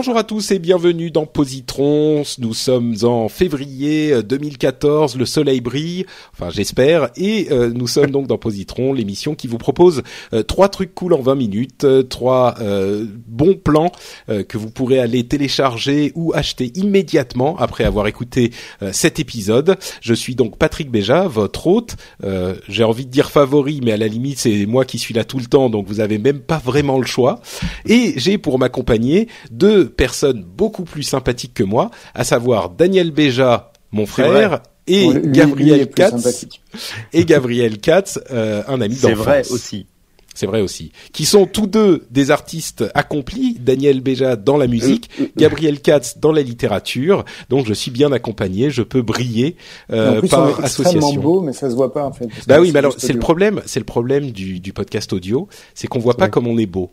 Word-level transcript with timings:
Bonjour 0.00 0.16
à 0.16 0.24
tous 0.24 0.50
et 0.50 0.58
bienvenue 0.58 1.10
dans 1.10 1.26
Positron. 1.26 2.22
Nous 2.38 2.54
sommes 2.54 2.96
en 3.02 3.28
février 3.28 4.22
2014, 4.22 5.18
le 5.18 5.26
soleil 5.26 5.60
brille, 5.60 6.06
enfin 6.32 6.48
j'espère, 6.48 7.10
et 7.16 7.48
euh, 7.50 7.70
nous 7.70 7.86
sommes 7.86 8.10
donc 8.10 8.26
dans 8.26 8.38
Positron, 8.38 8.94
l'émission 8.94 9.34
qui 9.34 9.46
vous 9.46 9.58
propose 9.58 10.02
euh, 10.32 10.42
trois 10.42 10.70
trucs 10.70 10.94
cool 10.94 11.12
en 11.12 11.20
20 11.20 11.34
minutes, 11.34 11.84
euh, 11.84 12.02
trois 12.02 12.54
euh, 12.62 13.04
bons 13.26 13.56
plans 13.62 13.92
euh, 14.30 14.42
que 14.42 14.56
vous 14.56 14.70
pourrez 14.70 15.00
aller 15.00 15.24
télécharger 15.24 16.12
ou 16.14 16.32
acheter 16.34 16.72
immédiatement 16.76 17.58
après 17.58 17.84
avoir 17.84 18.06
écouté 18.06 18.52
euh, 18.80 18.92
cet 18.94 19.20
épisode. 19.20 19.76
Je 20.00 20.14
suis 20.14 20.34
donc 20.34 20.56
Patrick 20.56 20.90
Béja, 20.90 21.28
votre 21.28 21.66
hôte. 21.66 21.96
Euh, 22.24 22.54
J'ai 22.70 22.84
envie 22.84 23.04
de 23.04 23.10
dire 23.10 23.30
favori, 23.30 23.82
mais 23.84 23.92
à 23.92 23.98
la 23.98 24.08
limite 24.08 24.38
c'est 24.38 24.64
moi 24.64 24.86
qui 24.86 24.98
suis 24.98 25.12
là 25.12 25.24
tout 25.24 25.38
le 25.38 25.44
temps, 25.44 25.68
donc 25.68 25.86
vous 25.86 26.00
avez 26.00 26.16
même 26.16 26.40
pas 26.40 26.56
vraiment 26.56 26.98
le 26.98 27.06
choix. 27.06 27.42
Et 27.84 28.14
j'ai 28.16 28.38
pour 28.38 28.58
m'accompagner 28.58 29.28
deux 29.50 29.89
personnes 29.90 30.44
beaucoup 30.44 30.84
plus 30.84 31.02
sympathiques 31.02 31.54
que 31.54 31.64
moi, 31.64 31.90
à 32.14 32.24
savoir 32.24 32.70
Daniel 32.70 33.10
Béja, 33.10 33.72
mon 33.92 34.06
frère, 34.06 34.60
et 34.86 35.08
lui, 35.12 35.32
Gabriel 35.32 35.88
Katz, 35.88 36.46
et 37.12 37.24
Gabriel 37.24 37.78
Katz, 37.78 38.18
euh, 38.30 38.62
un 38.66 38.80
ami 38.80 38.94
C'est 38.96 39.08
d'enfance. 39.10 39.24
vrai 39.24 39.42
aussi. 39.50 39.86
C'est 40.32 40.46
vrai 40.46 40.60
aussi. 40.62 40.92
Qui 41.12 41.26
sont 41.26 41.44
tous 41.44 41.66
deux 41.66 42.06
des 42.10 42.30
artistes 42.30 42.84
accomplis. 42.94 43.56
Daniel 43.60 44.00
Béja 44.00 44.36
dans 44.36 44.56
la 44.56 44.68
musique, 44.68 45.10
Euh, 45.20 45.26
Gabriel 45.36 45.80
Katz 45.80 46.18
dans 46.18 46.32
la 46.32 46.40
littérature. 46.40 47.24
Donc 47.50 47.66
je 47.66 47.74
suis 47.74 47.90
bien 47.90 48.10
accompagné, 48.12 48.70
je 48.70 48.82
peux 48.82 49.02
briller 49.02 49.56
euh, 49.92 50.16
en 50.16 50.20
plus, 50.20 50.28
par 50.28 50.44
on 50.44 50.46
est 50.46 50.50
extrêmement 50.64 50.90
association. 50.90 51.20
beau, 51.20 51.40
mais 51.42 51.52
ça 51.52 51.68
se 51.68 51.74
voit 51.74 51.92
pas 51.92 52.04
en 52.06 52.12
fait. 52.12 52.28
Bah 52.46 52.60
oui, 52.60 52.70
mais 52.72 52.78
alors 52.78 52.94
c'est 52.96 53.12
le 53.12 53.18
problème, 53.18 53.60
c'est 53.66 53.80
le 53.80 53.84
problème 53.86 54.30
du, 54.30 54.60
du 54.60 54.72
podcast 54.72 55.12
audio, 55.12 55.48
c'est 55.74 55.88
qu'on 55.88 55.98
voit 55.98 56.16
pas 56.16 56.28
comme 56.28 56.46
on 56.46 56.56
est 56.58 56.66
beau. 56.66 56.92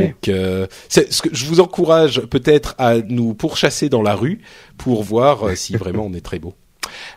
Donc, 0.00 0.28
euh, 0.28 0.66
c'est 0.88 1.12
ce 1.12 1.22
que 1.22 1.28
je 1.32 1.46
vous 1.46 1.60
encourage 1.60 2.20
peut-être 2.22 2.74
à 2.78 2.98
nous 3.00 3.34
pourchasser 3.34 3.88
dans 3.88 4.02
la 4.02 4.14
rue 4.14 4.40
pour 4.78 5.02
voir 5.02 5.48
euh, 5.48 5.54
si 5.54 5.76
vraiment 5.76 6.04
on 6.06 6.12
est 6.14 6.24
très 6.24 6.38
beau. 6.38 6.54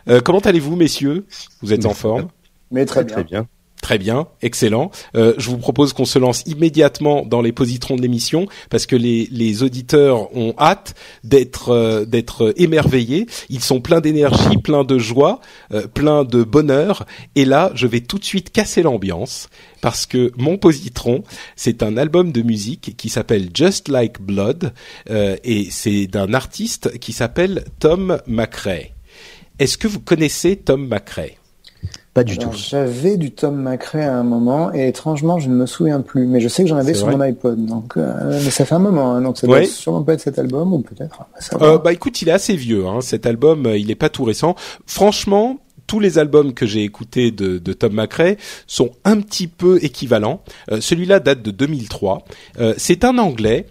Euh, 0.08 0.20
comment 0.20 0.38
allez-vous, 0.40 0.76
messieurs? 0.76 1.26
Vous 1.62 1.72
êtes 1.72 1.86
en 1.86 1.94
forme? 1.94 2.28
Mais 2.70 2.84
très 2.84 3.04
Très 3.04 3.04
bien. 3.04 3.14
très 3.14 3.24
bien. 3.24 3.48
Très 3.82 3.98
bien, 3.98 4.26
excellent. 4.42 4.90
Euh, 5.14 5.34
je 5.38 5.50
vous 5.50 5.58
propose 5.58 5.92
qu'on 5.92 6.06
se 6.06 6.18
lance 6.18 6.42
immédiatement 6.46 7.24
dans 7.24 7.40
les 7.40 7.52
positrons 7.52 7.94
de 7.94 8.02
l'émission 8.02 8.46
parce 8.68 8.86
que 8.86 8.96
les, 8.96 9.28
les 9.30 9.62
auditeurs 9.62 10.34
ont 10.36 10.54
hâte 10.58 10.94
d'être 11.22 11.68
euh, 11.68 12.04
d'être 12.04 12.52
émerveillés. 12.56 13.26
Ils 13.48 13.62
sont 13.62 13.80
pleins 13.80 14.00
d'énergie, 14.00 14.56
pleins 14.56 14.82
de 14.82 14.98
joie, 14.98 15.40
euh, 15.72 15.86
pleins 15.86 16.24
de 16.24 16.42
bonheur. 16.42 17.06
Et 17.36 17.44
là, 17.44 17.70
je 17.74 17.86
vais 17.86 18.00
tout 18.00 18.18
de 18.18 18.24
suite 18.24 18.50
casser 18.50 18.82
l'ambiance 18.82 19.48
parce 19.82 20.06
que 20.06 20.32
mon 20.36 20.56
positron, 20.56 21.22
c'est 21.54 21.82
un 21.82 21.96
album 21.96 22.32
de 22.32 22.42
musique 22.42 22.96
qui 22.96 23.08
s'appelle 23.08 23.50
Just 23.54 23.88
Like 23.88 24.20
Blood 24.20 24.72
euh, 25.10 25.36
et 25.44 25.68
c'est 25.70 26.06
d'un 26.06 26.34
artiste 26.34 26.98
qui 26.98 27.12
s'appelle 27.12 27.64
Tom 27.78 28.18
McRae. 28.26 28.94
Est-ce 29.58 29.78
que 29.78 29.86
vous 29.86 30.00
connaissez 30.00 30.56
Tom 30.56 30.88
McRae? 30.88 31.45
Pas 32.16 32.24
du 32.24 32.38
Alors, 32.38 32.50
tout. 32.52 32.56
J'avais 32.56 33.18
du 33.18 33.30
Tom 33.30 33.56
McRae 33.62 34.00
à 34.08 34.14
un 34.16 34.22
moment 34.22 34.72
et 34.72 34.88
étrangement 34.88 35.38
je 35.38 35.50
ne 35.50 35.54
me 35.54 35.66
souviens 35.66 36.00
plus. 36.00 36.26
Mais 36.26 36.40
je 36.40 36.48
sais 36.48 36.62
que 36.62 36.68
j'en 36.70 36.78
avais 36.78 36.94
sur 36.94 37.08
mon 37.08 37.20
iPod. 37.20 37.64
Donc, 37.66 37.98
euh, 37.98 38.40
mais 38.42 38.50
ça 38.50 38.64
fait 38.64 38.74
un 38.74 38.78
moment. 38.78 39.12
hein, 39.14 39.20
donc 39.20 39.36
ça 39.36 39.46
Ouais. 39.46 39.60
doit 39.64 39.68
sûrement 39.70 40.02
pas 40.02 40.14
être 40.14 40.20
cet 40.22 40.38
album 40.38 40.72
ou 40.72 40.78
peut-être. 40.78 41.20
ça 41.38 41.58
Euh, 41.60 41.76
bah 41.76 41.92
écoute, 41.92 42.22
il 42.22 42.28
est 42.30 42.32
assez 42.32 42.56
vieux. 42.56 42.86
Hein. 42.86 43.02
Cet 43.02 43.26
album, 43.26 43.66
euh, 43.66 43.76
il 43.76 43.90
est 43.90 43.94
pas 43.96 44.08
tout 44.08 44.24
récent. 44.24 44.54
Franchement, 44.86 45.58
tous 45.86 46.00
les 46.00 46.18
albums 46.18 46.54
que 46.54 46.64
j'ai 46.66 46.82
écoutés 46.84 47.30
de, 47.30 47.58
de 47.58 47.72
Tom 47.74 47.92
McRae 47.92 48.36
sont 48.66 48.90
un 49.04 49.20
petit 49.20 49.46
peu 49.46 49.78
équivalents. 49.84 50.40
Euh, 50.72 50.80
Celui-là 50.80 51.20
date 51.20 51.42
de 51.42 51.50
2003. 51.50 52.24
Euh, 52.60 52.72
C'est 52.78 53.04
un 53.04 53.18
Anglais 53.18 53.66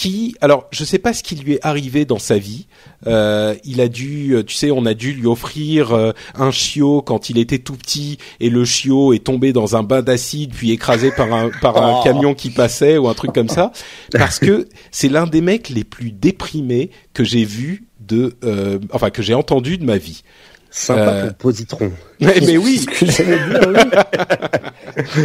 qui, 0.00 0.34
alors 0.40 0.66
je 0.70 0.82
sais 0.82 0.98
pas 0.98 1.12
ce 1.12 1.22
qui 1.22 1.36
lui 1.36 1.54
est 1.54 1.60
arrivé 1.62 2.06
dans 2.06 2.18
sa 2.18 2.38
vie. 2.38 2.66
Euh, 3.06 3.54
il 3.64 3.82
a 3.82 3.88
dû, 3.88 4.34
euh, 4.34 4.42
tu 4.42 4.54
sais, 4.54 4.70
on 4.70 4.86
a 4.86 4.94
dû 4.94 5.12
lui 5.12 5.26
offrir 5.26 5.92
euh, 5.92 6.12
un 6.34 6.50
chiot 6.50 7.02
quand 7.02 7.28
il 7.28 7.36
était 7.36 7.58
tout 7.58 7.74
petit 7.76 8.16
et 8.40 8.48
le 8.48 8.64
chiot 8.64 9.12
est 9.12 9.22
tombé 9.24 9.52
dans 9.52 9.76
un 9.76 9.82
bain 9.82 10.00
d'acide 10.00 10.54
puis 10.54 10.70
écrasé 10.70 11.10
par 11.10 11.34
un 11.34 11.50
par 11.60 11.76
un 11.76 12.00
Oh. 12.00 12.02
camion 12.02 12.32
qui 12.32 12.48
passait 12.48 12.96
ou 12.96 13.08
un 13.08 13.14
truc 13.14 13.32
comme 13.34 13.50
ça 13.50 13.72
parce 14.12 14.38
que 14.38 14.68
c'est 14.90 15.10
l'un 15.10 15.26
des 15.26 15.42
mecs 15.42 15.68
les 15.68 15.84
plus 15.84 16.12
déprimés 16.12 16.90
que 17.12 17.22
j'ai 17.22 17.44
vu 17.44 17.84
de, 18.00 18.36
euh, 18.42 18.78
enfin 18.92 19.10
que 19.10 19.20
j'ai 19.20 19.34
entendu 19.34 19.76
de 19.76 19.84
ma 19.84 19.98
vie. 19.98 20.22
Sympa 20.70 21.00
Euh, 21.00 21.26
pour 21.28 21.36
positron. 21.36 21.90
Mais, 22.20 22.34
mais 22.46 22.56
oui, 22.58 22.84
C'est 22.94 23.08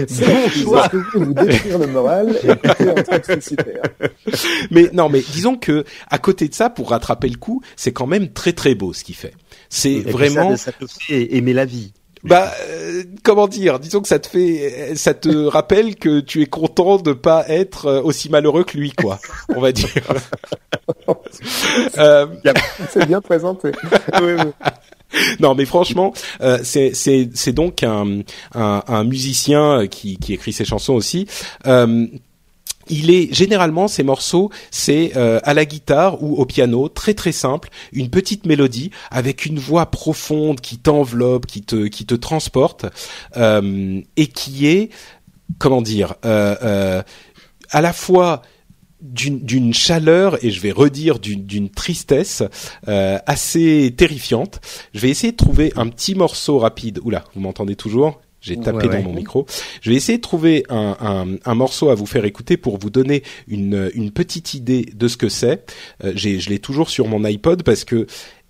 ce 0.08 0.26
bon 0.26 0.50
choix. 0.50 0.90
que 0.90 1.18
vous 1.18 1.34
détruire 1.34 1.78
le 1.80 1.88
moral 1.88 2.36
et 2.44 2.50
un 2.50 3.04
truc, 3.20 3.44
super. 3.44 3.82
mais 4.72 4.90
non, 4.94 5.10
mais 5.10 5.22
disons 5.34 5.58
que 5.58 5.84
à 6.10 6.18
côté 6.20 6.48
de 6.48 6.54
ça, 6.54 6.70
pour 6.70 6.92
rattraper 6.92 7.28
le 7.28 7.38
coup, 7.38 7.62
c'est 7.76 7.92
quand 7.92 8.08
même 8.08 8.30
très 8.32 8.54
très 8.54 8.76
beau 8.76 8.94
ce 8.94 9.04
qu'il 9.04 9.16
fait. 9.16 9.34
C'est 9.70 10.00
vraiment. 10.00 10.52
Ça, 10.56 10.66
ça 10.66 10.72
te 10.72 10.86
fait 10.88 11.36
aimer 11.36 11.54
la 11.54 11.66
vie. 11.66 11.92
Bah, 12.24 12.52
euh, 12.70 13.04
comment 13.24 13.48
dire? 13.48 13.80
Disons 13.80 14.02
que 14.02 14.08
ça 14.08 14.18
te 14.18 14.28
fait, 14.28 14.94
ça 14.96 15.14
te 15.14 15.46
rappelle 15.46 15.96
que 15.96 16.22
tu 16.22 16.42
es 16.42 16.48
content 16.48 16.98
de 16.98 17.14
pas 17.14 17.46
être 17.50 17.86
euh, 17.86 18.02
aussi 18.02 18.30
malheureux 18.30 18.64
que 18.64 18.78
lui, 18.78 18.92
quoi. 18.94 19.20
On 19.50 19.60
va 19.62 19.72
dire. 19.72 19.90
Euh, 21.98 22.26
C'est 22.90 23.06
bien 23.06 23.22
présenté. 23.22 23.72
Oui, 24.22 24.34
oui. 24.40 24.52
non, 25.40 25.56
mais 25.56 25.66
franchement, 25.66 26.14
euh, 26.42 26.60
c'est 26.64 27.54
donc 27.54 27.84
un, 27.84 28.22
un 28.54 28.84
un 28.88 29.04
musicien 29.04 29.88
qui 29.88 30.18
qui 30.18 30.34
écrit 30.34 30.54
ses 30.54 30.66
chansons 30.66 30.94
aussi. 30.94 31.28
Euh, 31.66 32.08
il 32.88 33.10
est 33.10 33.34
généralement 33.34 33.88
ces 33.88 34.04
morceaux, 34.04 34.52
c'est 34.72 35.14
euh, 35.16 35.40
à 35.44 35.54
la 35.54 35.66
guitare 35.66 36.22
ou 36.22 36.36
au 36.36 36.46
piano, 36.46 36.90
très 36.90 37.14
très 37.14 37.32
simple, 37.32 37.70
une 37.94 38.10
petite 38.10 38.46
mélodie 38.46 38.92
avec 39.12 39.46
une 39.46 39.60
voix 39.60 39.88
profonde 39.88 40.62
qui 40.62 40.78
t'enveloppe, 40.78 41.46
qui 41.46 41.62
te 41.64 41.88
qui 41.88 42.06
te 42.06 42.16
transporte 42.16 42.86
euh, 43.38 44.02
et 44.18 44.28
qui 44.28 44.68
est 44.68 44.90
comment 45.58 45.82
dire 45.82 46.16
euh, 46.26 46.56
euh, 46.64 47.04
à 47.72 47.82
la 47.82 47.94
fois 47.94 48.42
d'une 49.14 49.74
chaleur 49.74 50.44
et 50.44 50.52
je 50.52 50.60
vais 50.62 50.72
redire 50.72 51.20
d'une 51.20 51.70
tristesse 51.70 52.44
euh, 52.88 53.18
assez 53.26 53.94
terrifiante. 53.96 54.60
Je 54.94 55.00
vais 55.00 55.10
essayer 55.10 55.32
de 55.32 55.38
trouver 55.38 55.72
un 55.76 55.88
petit 55.88 56.16
morceau 56.16 56.58
rapide. 56.60 57.00
Oula, 57.04 57.24
vous 57.36 57.42
m'entendez 57.42 57.76
toujours? 57.76 58.22
J'ai 58.42 58.58
tapé 58.58 58.78
Ouais, 58.78 58.88
dans 58.88 58.92
ouais. 58.98 59.04
mon 59.04 59.14
micro. 59.14 59.48
Je 59.82 59.90
vais 59.90 59.96
essayer 59.96 60.20
de 60.20 60.22
trouver 60.24 60.66
un, 60.70 60.96
un, 61.00 61.26
un 61.50 61.56
morceau 61.56 61.90
à 61.90 61.96
vous 61.96 62.06
faire 62.06 62.26
écouter 62.26 62.58
pour 62.58 62.78
vous 62.78 62.92
donner 62.92 63.24
une, 63.48 63.90
une 63.96 64.12
petite 64.12 64.54
idée 64.54 64.86
de 64.94 65.08
ce 65.08 65.18
que 65.18 65.30
c'est. 65.30 65.66
Euh, 66.04 66.14
je 66.16 66.50
l'ai 66.50 66.60
toujours 66.60 66.90
sur 66.92 67.08
mon 67.08 67.24
iPod 67.24 67.64
parce 67.64 67.84
que 67.86 68.06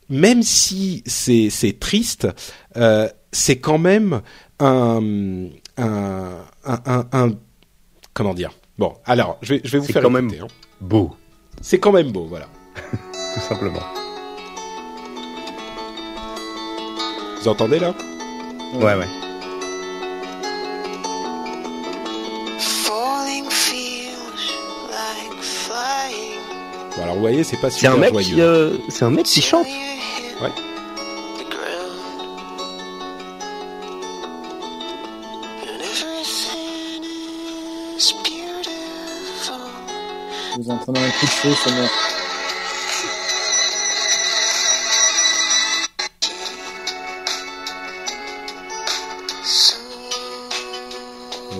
même 0.09 0.43
si 0.43 1.01
c'est 1.07 1.79
triste, 1.79 2.27
euh, 2.75 3.07
c'est 3.31 3.57
quand 3.57 3.77
même 3.77 4.21
un, 4.59 5.47
un, 5.77 6.41
un, 6.65 7.05
un- 7.13 7.31
comment 8.13 8.33
dire? 8.33 8.51
Bon, 8.77 8.93
alors 9.05 9.37
je 9.41 9.53
vais 9.55 9.61
je 9.63 9.71
vais 9.71 9.77
vous 9.79 9.85
C'est 9.85 9.93
faire 9.93 10.01
quand 10.01 10.15
écouter. 10.15 10.35
même- 10.37 10.43
hein. 10.45 10.53
Beau, 10.81 11.15
C'est 11.61 11.79
quand 11.79 11.91
même 11.93 12.11
beau, 12.11 12.25
voilà. 12.25 12.47
tout 13.33 13.39
simplement. 13.41 13.79
Vous 17.41 17.47
entendez 17.47 17.79
là? 17.79 17.93
Ouais, 18.73 18.95
ouais. 18.95 19.05
Falling 22.59 23.49
feels 23.49 24.11
like 24.91 25.41
flying. 25.41 26.39
Bon, 26.97 27.03
Alors 27.03 27.15
vous 27.15 27.21
voyez, 27.21 27.43
c'est 27.43 27.57
pas 27.57 27.69
C'est 27.69 27.79
super 27.79 27.93
un 27.93 27.97
mec 27.97 28.11
joyeux. 28.11 28.35
qui, 28.35 28.41
euh, 28.41 28.77
c'est 28.89 29.05
un 29.05 29.11
mec 29.11 29.25
qui 29.25 29.41
chante. 29.41 29.67
Ouais. 30.41 30.49
Vous 40.65 40.71
entendez 40.71 40.99
un 40.99 41.11
coup 41.11 41.25
de 41.27 41.29
feu 41.29 41.53
sonore. 41.53 41.89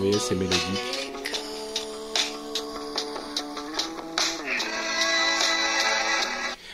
Oui, 0.02 0.12
c'est 0.20 0.36
mélodique. 0.36 1.12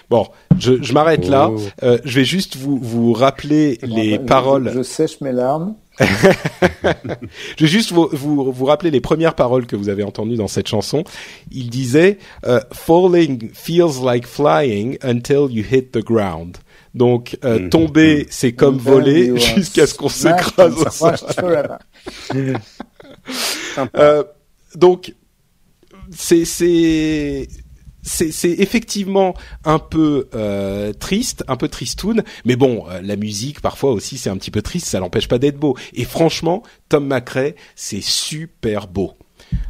Bon, 0.10 0.28
je, 0.60 0.82
je 0.82 0.94
m'arrête 0.94 1.28
là. 1.28 1.50
Oh. 1.52 1.58
Euh, 1.84 1.98
je 2.04 2.20
vais 2.20 2.26
juste 2.26 2.58
vous, 2.58 2.78
vous 2.82 3.14
rappeler 3.14 3.80
les 3.84 4.16
Je- 4.16 4.18
paroles. 4.18 4.70
Je, 4.70 4.80
je 4.80 4.84
sèche 4.84 5.22
mes 5.22 5.32
larmes. 5.32 5.76
Je 6.00 7.64
vais 7.66 7.68
juste 7.68 7.92
vous, 7.92 8.10
vous, 8.12 8.52
vous 8.52 8.66
rappeler 8.66 8.92
les 8.92 9.02
premières 9.02 9.36
paroles 9.36 9.66
que 9.66 9.76
vous 9.76 9.90
avez 9.90 10.04
entendues 10.04 10.36
dans 10.38 10.48
cette 10.48 10.68
chanson. 10.68 11.04
Il 11.52 11.70
disait 11.70 12.18
euh, 12.46 12.60
Falling 12.72 13.52
feels 13.54 14.04
like 14.04 14.26
flying 14.26 14.98
until 15.04 15.48
you 15.50 15.64
hit 15.70 15.92
the 15.92 16.04
ground. 16.04 16.58
Donc 16.94 17.38
euh, 17.46 17.60
Mhm. 17.60 17.70
tomber, 17.70 18.28
c'est 18.30 18.52
comme 18.54 18.78
then 18.78 18.94
voler 18.94 19.38
jusqu'à 19.38 19.88
ce 19.88 19.94
qu'on 19.94 20.10
s'écrase 20.10 20.74
au 20.76 20.90
sol. 20.92 21.16
Euh, 23.96 24.24
donc 24.76 25.14
c'est 26.12 26.44
c'est 26.46 27.48
c'est 28.02 28.50
effectivement 28.50 29.34
un 29.66 29.80
peu 29.80 30.28
euh, 30.34 30.94
triste, 30.94 31.44
un 31.48 31.56
peu 31.56 31.68
tristoun, 31.68 32.24
mais 32.46 32.56
bon, 32.56 32.86
euh, 32.90 33.02
la 33.02 33.16
musique 33.16 33.62
parfois 33.62 33.92
aussi 33.92 34.18
c'est 34.18 34.30
un 34.30 34.38
petit 34.38 34.52
peu 34.52 34.62
triste, 34.62 34.88
ça 34.88 35.00
l'empêche 35.00 35.28
pas 35.28 35.40
d'être 35.40 35.58
beau. 35.58 35.76
Et 35.94 36.06
franchement, 36.06 36.64
Tom 36.90 37.08
McRae, 37.08 37.56
c'est 37.76 38.04
super 38.04 38.88
beau. 38.88 39.14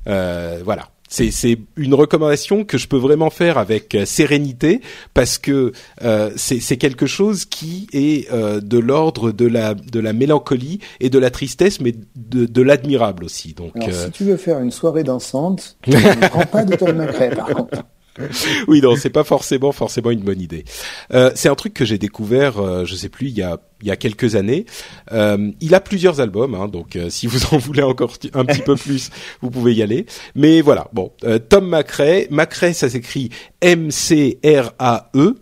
Euh, 0.08 0.62
voilà. 0.64 0.90
C'est, 1.14 1.60
une 1.76 1.94
recommandation 1.94 2.64
que 2.64 2.78
je 2.78 2.88
peux 2.88 2.98
vraiment 2.98 3.30
faire 3.30 3.58
avec 3.58 3.96
euh, 3.96 4.06
sérénité 4.06 4.80
parce 5.14 5.38
que 5.38 5.74
euh, 6.04 6.32
c'est, 6.38 6.62
c'est 6.62 6.78
quelque 6.78 7.06
chose 7.06 7.44
qui 7.44 7.88
est 7.92 8.32
euh, 8.32 8.62
de 8.62 8.78
l'ordre 8.78 9.34
de 9.34 9.46
la 9.46 9.74
de 9.74 10.00
la 10.00 10.14
mélancolie 10.14 10.80
et 11.02 11.10
de 11.10 11.20
la 11.20 11.30
tristesse, 11.30 11.82
mais 11.82 11.94
de, 12.16 12.46
de 12.46 12.62
l'admirable 12.62 13.26
aussi. 13.26 13.54
Donc 13.54 13.76
Alors, 13.76 13.90
euh, 13.90 14.06
si 14.06 14.12
tu 14.12 14.24
veux 14.24 14.38
faire 14.38 14.60
une 14.60 14.72
soirée 14.72 15.04
dansante, 15.04 15.78
ne 15.88 16.28
prends 16.30 16.46
pas 16.46 16.64
de 16.64 16.78
Tom 16.78 16.96
McRae, 16.96 17.36
par 17.36 17.48
contre. 17.48 17.84
oui, 18.68 18.82
non, 18.82 18.96
c'est 18.96 19.10
pas 19.10 19.24
forcément 19.24 19.72
forcément 19.72 20.12
une 20.12 20.22
bonne 20.22 20.42
idée. 20.42 20.66
Euh, 21.14 21.32
c'est 21.36 21.50
un 21.50 21.56
truc 21.56 21.74
que 21.74 21.86
j'ai 21.86 21.98
découvert, 21.98 22.60
euh, 22.60 22.86
je 22.86 22.96
sais 22.96 23.10
plus, 23.10 23.28
il 23.28 23.38
y 23.38 23.42
a 23.42 23.60
il 23.82 23.88
y 23.88 23.92
a 23.92 23.96
quelques 23.96 24.36
années. 24.36 24.66
Euh, 25.12 25.52
il 25.60 25.74
a 25.74 25.80
plusieurs 25.80 26.20
albums, 26.20 26.56
hein, 26.56 26.68
donc 26.68 26.96
euh, 26.96 27.10
si 27.10 27.28
vous 27.28 27.46
en 27.56 27.58
voulez 27.58 27.84
encore 27.84 28.14
un 28.34 28.46
petit 28.46 28.62
peu 28.62 28.76
plus, 28.76 29.10
vous 29.42 29.50
pouvez 29.50 29.74
y 29.74 29.82
aller. 29.82 30.06
Mais 30.36 30.62
voilà, 30.62 30.88
bon, 30.94 31.12
euh, 31.24 31.40
Tom 31.40 31.68
McRae, 31.68 32.28
McRae, 32.30 32.74
ça 32.74 32.90
s'écrit 32.90 33.30
M 33.62 33.92
C 33.92 34.40
R 34.46 34.74
A 34.80 35.10
E. 35.16 35.36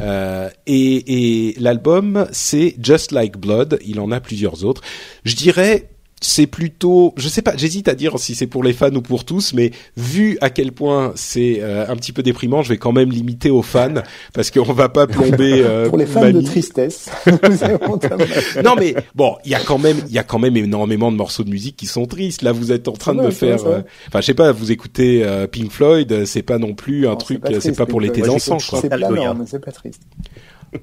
Euh, 0.00 0.48
et 0.66 1.50
et 1.50 1.60
l'album 1.60 2.26
c'est 2.32 2.76
Just 2.82 3.12
Like 3.12 3.36
Blood. 3.36 3.78
Il 3.84 4.00
en 4.00 4.10
a 4.10 4.20
plusieurs 4.20 4.64
autres. 4.64 4.80
Je 5.24 5.34
dirais 5.34 5.90
c'est 6.22 6.46
plutôt, 6.46 7.12
je 7.16 7.28
sais 7.28 7.42
pas, 7.42 7.54
j'hésite 7.56 7.88
à 7.88 7.94
dire 7.94 8.18
si 8.18 8.34
c'est 8.34 8.46
pour 8.46 8.64
les 8.64 8.72
fans 8.72 8.94
ou 8.94 9.02
pour 9.02 9.24
tous, 9.24 9.52
mais 9.52 9.70
vu 9.96 10.38
à 10.40 10.48
quel 10.48 10.72
point 10.72 11.12
c'est 11.14 11.58
euh, 11.60 11.86
un 11.88 11.96
petit 11.96 12.12
peu 12.12 12.22
déprimant, 12.22 12.62
je 12.62 12.70
vais 12.70 12.78
quand 12.78 12.92
même 12.92 13.10
limiter 13.10 13.50
aux 13.50 13.62
fans 13.62 14.02
parce 14.32 14.50
qu'on 14.50 14.72
va 14.72 14.88
pas 14.88 15.06
plomber. 15.06 15.62
euh, 15.64 15.88
Pour 15.88 15.98
les 15.98 16.06
fans 16.06 16.30
de 16.30 16.40
tristesse. 16.40 17.10
Non 18.64 18.74
mais 18.78 18.94
bon, 19.14 19.36
il 19.44 19.50
y 19.50 19.54
a 19.54 19.60
quand 19.60 19.78
même, 19.78 19.98
il 20.08 20.12
y 20.12 20.18
a 20.18 20.22
quand 20.22 20.38
même 20.38 20.56
énormément 20.56 21.10
de 21.10 21.16
morceaux 21.16 21.44
de 21.44 21.50
musique 21.50 21.76
qui 21.76 21.86
sont 21.86 22.06
tristes. 22.06 22.42
Là, 22.42 22.52
vous 22.52 22.72
êtes 22.72 22.88
en 22.88 22.92
train 22.92 23.14
de 23.14 23.22
me 23.22 23.30
faire, 23.30 23.64
euh, 23.66 23.80
enfin, 24.08 24.20
je 24.20 24.26
sais 24.26 24.34
pas, 24.34 24.52
vous 24.52 24.72
écoutez 24.72 25.22
euh, 25.24 25.46
Pink 25.46 25.70
Floyd, 25.70 26.10
euh, 26.12 26.24
c'est 26.24 26.42
pas 26.42 26.58
non 26.58 26.74
plus 26.74 27.06
un 27.06 27.10
Non, 27.10 27.16
truc, 27.16 27.38
c'est 27.42 27.50
pas 27.50 27.56
euh, 27.56 27.60
triste, 27.60 27.78
pas 27.78 27.86
pour 27.86 28.00
l'été 28.00 28.22
dansant. 28.22 28.58
C'est 28.58 28.88
Goya. 28.88 29.34
mais 29.34 29.44
c'est 29.46 29.64
pas 29.64 29.72
triste. 29.72 30.02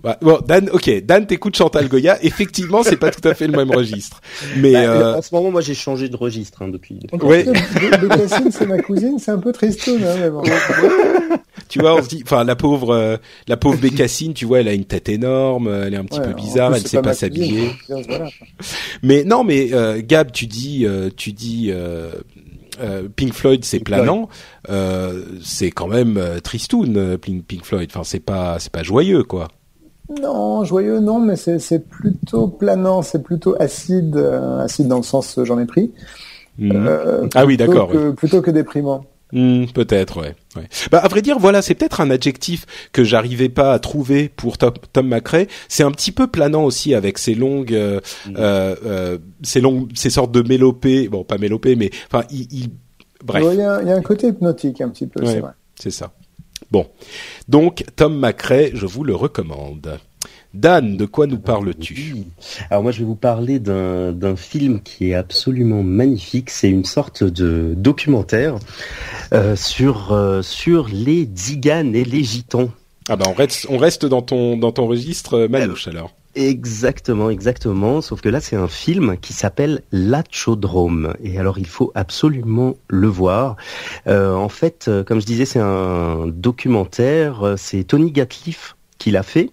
Bah, 0.03 0.17
bon, 0.21 0.39
Dan, 0.47 0.69
ok, 0.71 1.03
Dan 1.03 1.25
t'écoutes 1.25 1.55
Chantal 1.57 1.87
Goya. 1.89 2.23
Effectivement, 2.23 2.83
c'est 2.83 2.97
pas 2.97 3.09
tout 3.11 3.27
à 3.27 3.33
fait 3.33 3.47
le 3.47 3.57
même 3.57 3.71
registre, 3.71 4.21
mais 4.57 4.73
Bah, 4.73 4.79
euh, 4.81 5.15
En 5.15 5.21
ce 5.21 5.33
moment, 5.33 5.49
moi, 5.51 5.61
j'ai 5.61 5.73
changé 5.73 6.09
de 6.09 6.15
registre 6.15 6.61
hein, 6.61 6.67
depuis. 6.67 6.99
depuis- 6.99 7.25
Ouais. 7.25 7.45
C'est 8.51 8.67
ma 8.67 8.77
cousine, 8.79 9.17
c'est 9.19 9.31
un 9.31 9.39
peu 9.39 9.51
tristoun, 9.51 10.01
hein, 10.03 10.15
mais 10.19 10.29
bon. 10.29 10.43
tu 11.69 11.79
vois, 11.79 11.95
on 11.95 12.03
se 12.03 12.07
dit, 12.09 12.21
enfin, 12.23 12.43
la 12.43 12.55
pauvre, 12.55 12.91
euh, 12.93 13.17
la 13.47 13.57
pauvre 13.57 13.77
Bécassine, 13.77 14.33
tu 14.33 14.45
vois, 14.45 14.59
elle 14.59 14.67
a 14.67 14.73
une 14.73 14.85
tête 14.85 15.09
énorme, 15.09 15.67
euh, 15.67 15.85
elle 15.87 15.93
est 15.93 15.97
un 15.97 16.05
petit 16.05 16.19
Ouais, 16.19 16.27
peu 16.27 16.33
bizarre, 16.33 16.69
plus, 16.69 16.77
elle 16.77 16.81
c'est 16.83 16.87
sait 16.89 17.01
pas 17.01 17.13
s'habiller. 17.13 17.71
voilà. 18.07 18.29
Mais 19.03 19.23
non, 19.23 19.43
mais 19.43 19.69
euh, 19.73 20.01
Gab, 20.05 20.31
tu 20.31 20.45
dis, 20.45 20.85
euh, 20.85 21.09
tu 21.15 21.31
dis. 21.33 21.69
euh, 21.71 22.11
euh, 22.81 23.09
Pink 23.13 23.33
Floyd, 23.33 23.65
c'est 23.65 23.79
planant. 23.79 24.29
Euh, 24.69 25.25
c'est 25.43 25.69
quand 25.69 25.87
même 25.87 26.15
euh, 26.17 26.39
tristoun, 26.39 27.17
Pink, 27.17 27.43
Pink 27.45 27.65
Floyd. 27.65 27.89
Enfin, 27.93 28.05
c'est 28.05 28.21
pas, 28.21 28.57
c'est 28.59 28.71
pas 28.71 28.83
joyeux, 28.83 29.23
quoi. 29.23 29.49
Non, 30.21 30.63
joyeux, 30.63 30.99
non, 30.99 31.19
mais 31.19 31.35
c'est 31.35 31.59
c'est 31.59 31.79
plutôt 31.87 32.47
planant, 32.47 33.01
c'est 33.01 33.21
plutôt 33.21 33.55
acide, 33.59 34.15
euh, 34.15 34.59
acide 34.63 34.87
dans 34.87 34.97
le 34.97 35.03
sens 35.03 35.37
euh, 35.37 35.45
j'en 35.45 35.59
ai 35.59 35.65
pris. 35.65 35.91
Mhm. 36.57 36.71
Euh, 36.75 37.27
Ah 37.35 37.45
oui, 37.45 37.55
plutôt 37.57 37.71
d'accord, 37.71 37.89
que- 37.91 38.11
Plutôt 38.11 38.41
que 38.41 38.51
déprimant. 38.51 39.05
Hmm, 39.31 39.65
peut-être, 39.67 40.21
ouais. 40.21 40.35
ouais. 40.55 40.67
Bah, 40.91 40.97
à 40.97 41.07
vrai 41.07 41.21
dire, 41.21 41.37
voilà, 41.37 41.61
c'est 41.61 41.75
peut-être 41.75 42.01
un 42.01 42.09
adjectif 42.09 42.65
que 42.91 43.03
j'arrivais 43.03 43.47
pas 43.49 43.73
à 43.73 43.77
trouver 43.79 44.27
pour 44.27 44.57
Tom, 44.57 44.73
Tom 44.91 45.07
McRae. 45.07 45.45
C'est 45.67 45.83
un 45.83 45.91
petit 45.91 46.11
peu 46.11 46.25
planant 46.25 46.63
aussi 46.63 46.95
avec 46.95 47.19
ces 47.19 47.35
longues, 47.35 47.75
euh, 47.75 47.99
Mhm. 48.27 48.35
euh, 48.39 49.17
ces 49.43 49.61
longues, 49.61 49.89
ces 49.93 50.09
sortes 50.09 50.31
de 50.31 50.41
mélopées. 50.41 51.07
Bon, 51.09 51.23
pas 51.23 51.37
mélopées, 51.37 51.75
mais 51.75 51.91
enfin, 52.11 52.25
il, 52.31 52.47
il- 52.51 52.69
bref. 53.23 53.43
Ouais, 53.45 53.53
Il 53.53 53.59
y, 53.59 53.63
a, 53.63 53.81
il 53.83 53.87
y 53.87 53.91
a 53.91 53.95
un 53.95 54.01
côté 54.01 54.29
hypnotique 54.29 54.81
un 54.81 54.89
petit 54.89 55.05
peu, 55.05 55.21
Ouais. 55.23 55.33
c'est 55.33 55.39
vrai. 55.41 55.51
C'est 55.79 55.91
ça. 55.91 56.11
Bon. 56.71 56.87
Donc, 57.47 57.83
Tom 57.95 58.19
McRae, 58.19 58.71
je 58.73 58.85
vous 58.85 59.03
le 59.03 59.15
recommande. 59.15 59.99
Dan, 60.53 60.97
de 60.97 61.05
quoi 61.05 61.27
nous 61.27 61.37
parles-tu? 61.37 62.15
Alors 62.71 62.81
moi 62.81 62.91
je 62.91 62.99
vais 62.99 63.05
vous 63.05 63.15
parler 63.15 63.59
d'un 63.59 64.11
d'un 64.11 64.35
film 64.35 64.81
qui 64.81 65.11
est 65.11 65.13
absolument 65.13 65.83
magnifique. 65.83 66.49
C'est 66.49 66.69
une 66.69 66.85
sorte 66.85 67.23
de 67.23 67.75
documentaire 67.77 68.55
euh, 69.31 69.55
sur 69.55 70.11
euh, 70.11 70.41
sur 70.41 70.87
les 70.91 71.25
Tziganes 71.25 71.95
et 71.95 72.03
les 72.03 72.23
Gitans. 72.23 72.71
Ah 73.09 73.15
bah 73.15 73.25
on 73.29 73.33
reste, 73.33 73.67
on 73.69 73.77
reste 73.77 74.07
dans 74.07 74.23
ton 74.23 74.57
dans 74.57 74.71
ton 74.71 74.87
registre 74.87 75.35
euh, 75.35 75.47
Manouche 75.47 75.87
alors. 75.87 76.15
Exactement, 76.35 77.29
exactement. 77.31 78.01
Sauf 78.01 78.21
que 78.21 78.29
là, 78.29 78.39
c'est 78.39 78.55
un 78.55 78.67
film 78.67 79.17
qui 79.17 79.33
s'appelle 79.33 79.81
La 79.91 80.23
Chaudrome. 80.29 81.13
Et 81.23 81.39
alors, 81.39 81.57
il 81.57 81.65
faut 81.65 81.91
absolument 81.95 82.75
le 82.87 83.07
voir. 83.07 83.55
Euh, 84.07 84.33
en 84.35 84.47
fait, 84.49 84.85
euh, 84.87 85.03
comme 85.03 85.19
je 85.19 85.25
disais, 85.25 85.45
c'est 85.45 85.59
un 85.59 86.27
documentaire. 86.27 87.55
C'est 87.57 87.83
Tony 87.83 88.11
Gatliff 88.11 88.75
qui 88.99 89.11
l'a 89.11 89.23
fait 89.23 89.49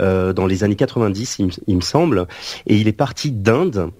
euh, 0.00 0.32
dans 0.32 0.46
les 0.46 0.64
années 0.64 0.76
90, 0.76 1.38
il, 1.40 1.46
me- 1.46 1.52
il 1.68 1.76
me 1.76 1.82
semble. 1.82 2.26
Et 2.66 2.76
il 2.76 2.88
est 2.88 2.92
parti 2.92 3.32
d'Inde. 3.32 3.90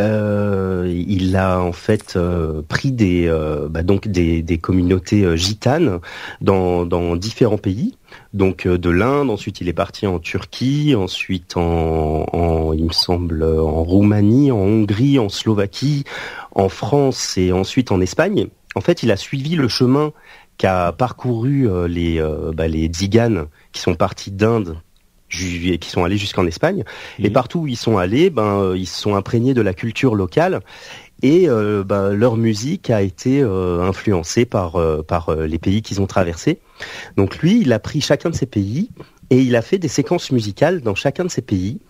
Euh, 0.00 0.86
il 1.08 1.36
a 1.36 1.60
en 1.60 1.72
fait 1.72 2.14
euh, 2.16 2.62
pris 2.68 2.92
des 2.92 3.26
euh, 3.26 3.68
bah, 3.68 3.82
donc 3.82 4.06
des, 4.08 4.42
des 4.42 4.58
communautés 4.58 5.24
euh, 5.24 5.36
gitanes 5.36 5.98
dans, 6.40 6.86
dans 6.86 7.16
différents 7.16 7.58
pays 7.58 7.96
donc 8.34 8.66
euh, 8.66 8.78
de 8.78 8.90
l'Inde, 8.90 9.30
ensuite 9.30 9.60
il 9.60 9.68
est 9.68 9.72
parti 9.72 10.06
en 10.06 10.18
Turquie, 10.18 10.94
ensuite 10.94 11.56
en, 11.56 12.26
en, 12.32 12.72
il 12.72 12.84
me 12.84 12.92
semble 12.92 13.42
en 13.42 13.82
Roumanie, 13.82 14.50
en 14.52 14.58
Hongrie, 14.58 15.18
en 15.18 15.28
Slovaquie, 15.28 16.04
en 16.54 16.68
France 16.68 17.38
et 17.38 17.52
ensuite 17.52 17.90
en 17.92 18.00
Espagne. 18.00 18.48
En 18.74 18.80
fait, 18.80 19.02
il 19.02 19.10
a 19.10 19.16
suivi 19.16 19.56
le 19.56 19.68
chemin 19.68 20.12
qu'a 20.58 20.92
parcouru 20.92 21.68
euh, 21.68 21.88
les 21.88 22.20
euh, 22.20 22.52
bah, 22.52 22.68
les 22.68 22.86
Tziganes 22.86 23.46
qui 23.72 23.80
sont 23.80 23.94
partis 23.94 24.30
d'Inde 24.30 24.78
qui 25.30 25.90
sont 25.90 26.04
allés 26.04 26.16
jusqu'en 26.16 26.46
Espagne. 26.46 26.84
Et 27.18 27.24
Mhm. 27.28 27.32
partout 27.34 27.58
où 27.60 27.66
ils 27.66 27.76
sont 27.76 27.98
allés, 27.98 28.30
ben 28.30 28.74
ils 28.74 28.86
se 28.86 28.98
sont 28.98 29.14
imprégnés 29.14 29.52
de 29.52 29.60
la 29.60 29.74
culture 29.74 30.14
locale. 30.14 30.60
Et 31.22 31.48
euh, 31.48 31.82
ben, 31.84 32.12
leur 32.12 32.36
musique 32.36 32.90
a 32.90 33.02
été 33.02 33.42
euh, 33.42 33.80
influencée 33.80 34.44
par 34.44 34.76
euh, 34.76 35.02
par 35.02 35.30
euh, 35.30 35.46
les 35.46 35.58
pays 35.58 35.82
qu'ils 35.82 36.00
ont 36.00 36.06
traversés. 36.06 36.60
Donc 37.16 37.38
lui, 37.38 37.60
il 37.60 37.72
a 37.72 37.80
pris 37.80 38.00
chacun 38.00 38.30
de 38.30 38.36
ces 38.36 38.46
pays 38.46 38.90
et 39.30 39.40
il 39.40 39.56
a 39.56 39.62
fait 39.62 39.78
des 39.78 39.88
séquences 39.88 40.30
musicales 40.30 40.80
dans 40.80 40.94
chacun 40.94 41.24
de 41.24 41.30
ces 41.30 41.42
pays. 41.42 41.80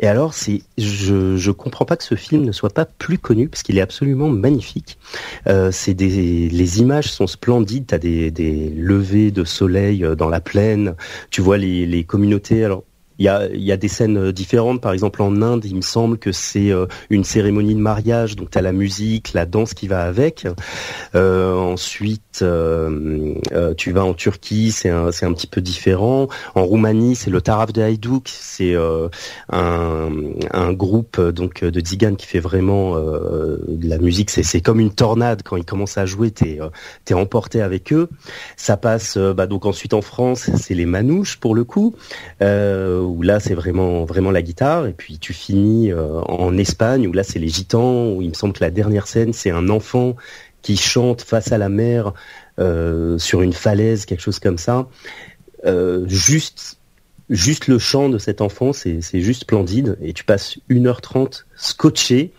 Et 0.00 0.08
alors, 0.08 0.34
c'est, 0.34 0.62
je, 0.78 1.36
je 1.36 1.50
comprends 1.52 1.84
pas 1.84 1.96
que 1.96 2.02
ce 2.02 2.16
film 2.16 2.44
ne 2.44 2.50
soit 2.50 2.72
pas 2.74 2.86
plus 2.86 3.18
connu 3.18 3.48
parce 3.48 3.62
qu'il 3.62 3.78
est 3.78 3.82
absolument 3.82 4.30
magnifique. 4.30 4.98
Euh, 5.46 5.70
c'est 5.70 5.94
des, 5.94 6.48
les 6.48 6.80
images 6.80 7.12
sont 7.12 7.28
splendides. 7.28 7.86
T'as 7.86 7.98
des, 7.98 8.30
des 8.32 8.70
levées 8.70 9.30
de 9.30 9.44
soleil 9.44 10.02
euh, 10.04 10.16
dans 10.16 10.28
la 10.28 10.40
plaine. 10.40 10.96
Tu 11.30 11.40
vois 11.40 11.58
les, 11.58 11.86
les 11.86 12.02
communautés. 12.04 12.64
Alors, 12.64 12.82
il 13.18 13.24
y 13.24 13.28
a, 13.28 13.48
y 13.52 13.72
a 13.72 13.76
des 13.76 13.88
scènes 13.88 14.16
euh, 14.18 14.32
différentes. 14.32 14.80
Par 14.80 14.92
exemple, 14.92 15.22
en 15.22 15.42
Inde, 15.42 15.64
il 15.64 15.76
me 15.76 15.82
semble 15.82 16.18
que 16.18 16.32
c'est 16.32 16.70
euh, 16.70 16.86
une 17.10 17.24
cérémonie 17.24 17.74
de 17.74 17.80
mariage, 17.80 18.36
donc 18.36 18.50
tu 18.50 18.58
as 18.58 18.62
la 18.62 18.72
musique, 18.72 19.32
la 19.34 19.46
danse 19.46 19.74
qui 19.74 19.88
va 19.88 20.02
avec. 20.04 20.46
Euh, 21.14 21.54
ensuite, 21.54 22.40
euh, 22.42 23.34
euh, 23.52 23.74
tu 23.74 23.92
vas 23.92 24.04
en 24.04 24.14
Turquie, 24.14 24.70
c'est 24.72 24.90
un, 24.90 25.08
un 25.08 25.32
petit 25.32 25.46
peu 25.46 25.60
différent. 25.60 26.28
En 26.54 26.64
Roumanie, 26.64 27.16
c'est 27.16 27.30
le 27.30 27.40
Taraf 27.40 27.72
de 27.72 27.82
Haïdouk, 27.82 28.28
c'est 28.28 28.74
euh, 28.74 29.08
un, 29.50 30.10
un 30.52 30.72
groupe 30.72 31.20
donc 31.20 31.64
de 31.64 31.80
tziganes 31.80 32.16
qui 32.16 32.26
fait 32.26 32.40
vraiment 32.40 32.96
de 32.98 33.88
la 33.88 33.98
musique. 33.98 34.30
C'est, 34.30 34.60
comme 34.60 34.80
une 34.80 34.92
tornade 34.92 35.42
quand 35.44 35.56
ils 35.56 35.64
commencent 35.64 35.98
à 35.98 36.06
jouer, 36.06 36.30
t'es, 36.30 36.58
t'es 37.04 37.14
emporté 37.14 37.60
avec 37.62 37.92
eux. 37.92 38.08
Ça 38.56 38.76
passe 38.76 39.18
bah, 39.18 39.46
donc 39.46 39.66
ensuite 39.66 39.94
en 39.94 40.02
France, 40.02 40.50
c'est 40.56 40.74
les 40.74 40.86
manouches 40.86 41.38
pour 41.38 41.54
le 41.54 41.64
coup, 41.64 41.94
euh, 42.42 43.00
où 43.08 43.22
là 43.22 43.40
c'est 43.40 43.54
vraiment 43.54 44.30
la 44.30 44.42
guitare. 44.42 44.86
Et 44.86 44.92
puis 44.92 45.18
tu 45.18 45.32
finis 45.32 45.90
euh, 45.90 46.20
en 46.22 46.56
Espagne 46.56 47.06
où 47.06 47.12
là 47.12 47.22
c'est 47.22 47.38
les 47.38 47.48
gitans. 47.48 48.12
Où 48.12 48.22
il 48.22 48.28
me 48.28 48.34
semble 48.34 48.52
que 48.52 48.62
la 48.62 48.70
dernière 48.70 49.06
scène 49.06 49.32
c'est 49.32 49.50
un 49.50 49.68
enfant 49.68 50.16
qui 50.62 50.76
chante 50.76 51.22
face 51.22 51.52
à 51.52 51.58
la 51.58 51.68
mer 51.68 52.12
euh, 52.58 53.18
sur 53.18 53.42
une 53.42 53.52
falaise, 53.52 54.04
quelque 54.04 54.20
chose 54.20 54.38
comme 54.38 54.58
ça. 54.58 54.88
Euh, 55.64 56.06
juste 56.08 56.78
juste 57.30 57.66
le 57.66 57.78
chant 57.78 58.08
de 58.08 58.18
cet 58.18 58.40
enfant, 58.40 58.72
c'est 58.72 59.02
juste 59.20 59.42
splendide. 59.42 59.98
Et 60.00 60.12
tu 60.12 60.24
passes 60.24 60.58
1h30 60.70 61.44
scotché. 61.56 62.32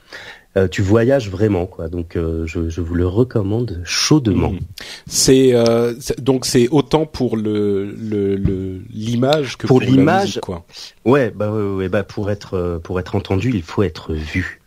Euh, 0.60 0.68
tu 0.68 0.82
voyages 0.82 1.30
vraiment 1.30 1.66
quoi. 1.66 1.88
Donc 1.90 2.16
euh, 2.16 2.46
je, 2.46 2.70
je 2.70 2.82
vous 2.82 2.96
le 2.96 3.08
recommande 3.08 3.82
chaudement. 3.86 4.52
Mhm. 4.52 4.60
C'est 5.08 5.54
euh, 5.54 5.94
c'est- 6.00 6.20
donc 6.20 6.46
c'est 6.46 6.68
autant 6.70 7.06
pour 7.06 7.38
le 7.38 7.86
le 7.92 8.36
le- 8.36 8.82
l'image 8.94 9.58
que 9.58 9.68
Pour 9.68 9.80
pour, 9.80 9.88
l'image, 9.90 10.40
quoi. 10.42 10.66
Ouais, 11.06 11.32
bah 11.36 11.50
ouais, 11.52 11.64
ouais, 11.76 11.88
bah 11.90 12.04
pour 12.04 12.30
être 12.30 12.80
pour 12.84 13.00
être 13.00 13.16
entendu, 13.16 13.52
il 13.54 13.62
faut 13.64 13.84
être 13.84 14.14
vu. 14.14 14.60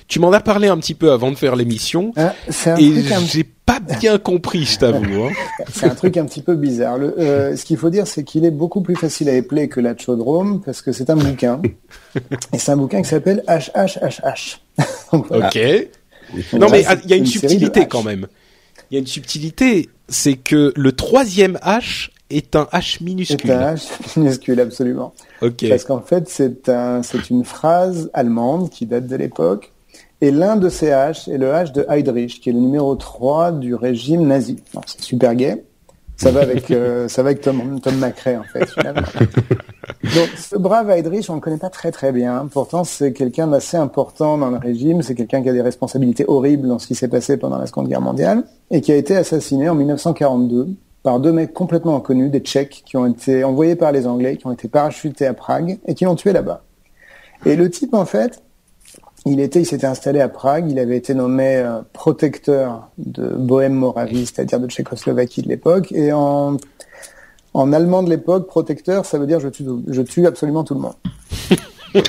Tu 0.07 0.19
m'en 0.19 0.31
as 0.31 0.39
parlé 0.39 0.67
un 0.67 0.77
petit 0.77 0.95
peu 0.95 1.11
avant 1.11 1.31
de 1.31 1.35
faire 1.35 1.55
l'émission 1.55 2.13
un, 2.15 2.33
et 2.77 2.91
j'ai 3.27 3.43
pas 3.43 3.79
bien 3.99 4.17
compris, 4.17 4.65
je 4.65 4.79
t'avoue. 4.79 5.25
hein. 5.25 5.29
c'est 5.71 5.85
un 5.85 5.95
truc 5.95 6.17
un 6.17 6.25
petit 6.25 6.41
peu 6.41 6.55
bizarre. 6.55 6.97
Le, 6.97 7.17
euh, 7.19 7.55
ce 7.55 7.63
qu'il 7.63 7.77
faut 7.77 7.91
dire, 7.91 8.07
c'est 8.07 8.23
qu'il 8.23 8.43
est 8.43 8.51
beaucoup 8.51 8.81
plus 8.81 8.95
facile 8.95 9.29
à 9.29 9.33
épeler 9.33 9.69
que 9.69 9.79
la 9.79 9.95
Chaudrome 9.95 10.61
parce 10.65 10.81
que 10.81 10.91
c'est 10.91 11.09
un 11.09 11.15
bouquin. 11.15 11.61
Et 12.53 12.57
c'est 12.57 12.71
un 12.71 12.77
bouquin 12.77 13.01
qui 13.01 13.09
s'appelle 13.09 13.43
HHHH. 13.47 14.59
Voilà. 15.11 15.47
Ok. 15.47 15.59
Non, 16.53 16.67
mais 16.71 16.83
ah, 16.87 16.95
il 17.03 17.09
y 17.11 17.13
a 17.13 17.17
une 17.17 17.27
subtilité 17.27 17.85
quand 17.87 18.01
même. 18.01 18.25
Il 18.91 18.95
y 18.95 18.97
a 18.97 18.99
une 18.99 19.07
subtilité, 19.07 19.89
c'est 20.09 20.35
que 20.35 20.71
le 20.75 20.91
troisième 20.91 21.57
H 21.63 22.09
est 22.29 22.55
un 22.55 22.63
H 22.73 22.97
C'est 22.97 23.01
minuscule. 23.01 23.51
un 23.51 23.75
H 23.75 23.87
minuscule, 24.19 24.59
absolument. 24.59 25.13
Parce 25.69 25.83
qu'en 25.83 26.01
fait, 26.01 26.29
c'est 26.29 26.69
un, 26.69 27.03
c'est 27.03 27.29
une 27.29 27.43
phrase 27.45 28.09
allemande 28.13 28.69
qui 28.69 28.85
date 28.85 29.07
de 29.07 29.15
l'époque. 29.15 29.71
Et 30.21 30.31
l'un 30.31 30.55
de 30.55 30.69
ces 30.69 30.87
H 30.87 31.29
est 31.29 31.37
le 31.37 31.47
H 31.47 31.73
de 31.73 31.85
Heydrich, 31.89 32.39
qui 32.39 32.49
est 32.49 32.53
le 32.53 32.59
numéro 32.59 32.95
3 32.95 33.51
du 33.53 33.75
régime 33.75 34.25
nazi. 34.25 34.57
C'est 34.85 35.01
super 35.01 35.35
gay. 35.35 35.63
Ça 36.23 36.31
va 36.31 36.39
avec, 36.39 36.71
euh, 36.71 37.09
ça 37.09 37.21
va 37.21 37.31
avec 37.31 37.41
Tom, 37.41 37.81
Tom 37.81 37.97
McRae, 37.97 38.37
en 38.37 38.43
fait, 38.43 38.65
finalement. 38.69 39.01
Donc, 40.15 40.29
ce 40.37 40.55
brave 40.55 40.89
Heydrich, 40.89 41.29
on 41.29 41.35
le 41.35 41.41
connaît 41.41 41.57
pas 41.57 41.69
très 41.69 41.91
très 41.91 42.13
bien. 42.13 42.47
Pourtant, 42.49 42.85
c'est 42.85 43.11
quelqu'un 43.11 43.47
d'assez 43.47 43.75
important 43.75 44.37
dans 44.37 44.49
le 44.49 44.57
régime. 44.57 45.01
C'est 45.01 45.15
quelqu'un 45.15 45.43
qui 45.43 45.49
a 45.49 45.53
des 45.53 45.61
responsabilités 45.61 46.23
horribles 46.25 46.69
dans 46.69 46.79
ce 46.79 46.87
qui 46.87 46.95
s'est 46.95 47.09
passé 47.09 47.35
pendant 47.35 47.57
la 47.57 47.67
Seconde 47.67 47.89
Guerre 47.89 47.99
mondiale 47.99 48.43
et 48.71 48.79
qui 48.79 48.93
a 48.93 48.95
été 48.95 49.17
assassiné 49.17 49.67
en 49.67 49.75
1942 49.75 50.69
par 51.03 51.19
deux 51.19 51.33
mecs 51.33 51.53
complètement 51.53 51.97
inconnus, 51.97 52.31
des 52.31 52.39
Tchèques, 52.39 52.83
qui 52.85 52.95
ont 52.95 53.05
été 53.05 53.43
envoyés 53.43 53.75
par 53.75 53.91
les 53.91 54.07
Anglais, 54.07 54.37
qui 54.37 54.47
ont 54.47 54.53
été 54.53 54.69
parachutés 54.69 55.27
à 55.27 55.33
Prague 55.33 55.77
et 55.85 55.93
qui 55.93 56.05
l'ont 56.05 56.15
tué 56.15 56.31
là-bas. 56.31 56.63
Et 57.45 57.57
le 57.57 57.69
type, 57.69 57.93
en 57.93 58.05
fait, 58.05 58.41
il 59.25 59.39
était, 59.39 59.61
il 59.61 59.65
s'était 59.65 59.87
installé 59.87 60.19
à 60.19 60.27
Prague, 60.27 60.69
il 60.69 60.79
avait 60.79 60.97
été 60.97 61.13
nommé 61.13 61.57
euh, 61.57 61.81
protecteur 61.93 62.89
de 62.97 63.27
Bohème-Moravie, 63.27 64.25
c'est-à-dire 64.25 64.59
de 64.59 64.67
Tchécoslovaquie 64.67 65.41
de 65.41 65.47
l'époque, 65.47 65.91
et 65.91 66.11
en, 66.11 66.57
en 67.53 67.73
allemand 67.73 68.03
de 68.03 68.09
l'époque, 68.09 68.47
protecteur, 68.47 69.05
ça 69.05 69.17
veut 69.17 69.27
dire 69.27 69.39
je 69.39 69.49
tue, 69.49 69.65
je 69.87 70.01
tue 70.01 70.27
absolument 70.27 70.63
tout 70.63 70.73
le 70.73 70.81
monde. 70.81 70.95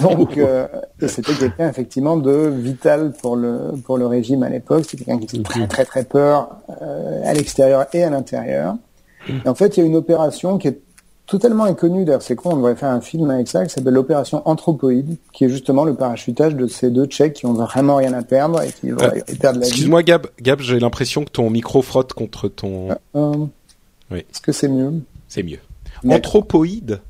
Donc, 0.00 0.36
euh, 0.36 0.66
et 1.00 1.06
c'était 1.06 1.34
quelqu'un 1.34 1.68
effectivement 1.68 2.16
de 2.16 2.48
vital 2.48 3.12
pour 3.12 3.36
le 3.36 3.72
pour 3.84 3.98
le 3.98 4.06
régime 4.06 4.42
à 4.42 4.48
l'époque. 4.48 4.84
C'était 4.88 5.04
quelqu'un 5.04 5.24
qui 5.24 5.28
faisait 5.28 5.44
très 5.44 5.66
très 5.68 5.84
très 5.84 6.04
peur 6.04 6.56
euh, 6.82 7.22
à 7.24 7.32
l'extérieur 7.32 7.86
et 7.92 8.02
à 8.02 8.10
l'intérieur. 8.10 8.74
Et 9.28 9.48
en 9.48 9.54
fait, 9.54 9.76
il 9.76 9.80
y 9.80 9.82
a 9.84 9.86
une 9.86 9.94
opération 9.96 10.58
qui 10.58 10.68
est 10.68 10.80
totalement 11.26 11.64
inconnue. 11.64 12.04
D'ailleurs, 12.04 12.22
c'est 12.22 12.36
con. 12.36 12.50
On 12.52 12.56
devrait 12.56 12.76
faire 12.76 12.90
un 12.90 13.00
film 13.00 13.30
avec 13.30 13.48
ça 13.48 13.64
qui 13.66 13.72
s'appelle 13.72 13.94
l'opération 13.94 14.42
Anthropoïde, 14.48 15.16
qui 15.32 15.44
est 15.44 15.48
justement 15.48 15.84
le 15.84 15.94
parachutage 15.94 16.54
de 16.54 16.66
ces 16.66 16.90
deux 16.90 17.06
Tchèques 17.06 17.34
qui 17.34 17.46
ont 17.46 17.52
vraiment 17.54 17.96
rien 17.96 18.12
à 18.14 18.22
perdre 18.22 18.62
et 18.62 18.70
qui 18.72 18.90
vont 18.90 18.98
Euh, 19.02 19.20
perdre 19.40 19.58
la 19.60 19.66
vie. 19.66 19.70
Excuse-moi 19.70 20.02
Gab, 20.02 20.26
Gab, 20.40 20.60
j'ai 20.60 20.78
l'impression 20.80 21.24
que 21.24 21.30
ton 21.30 21.50
micro 21.50 21.82
frotte 21.82 22.12
contre 22.12 22.48
ton. 22.48 22.88
Euh, 23.16 23.32
Oui. 24.10 24.18
Est-ce 24.20 24.40
que 24.40 24.52
c'est 24.52 24.68
mieux? 24.68 24.92
C'est 25.28 25.42
mieux. 25.42 25.58
Anthropoïde? 26.08 27.00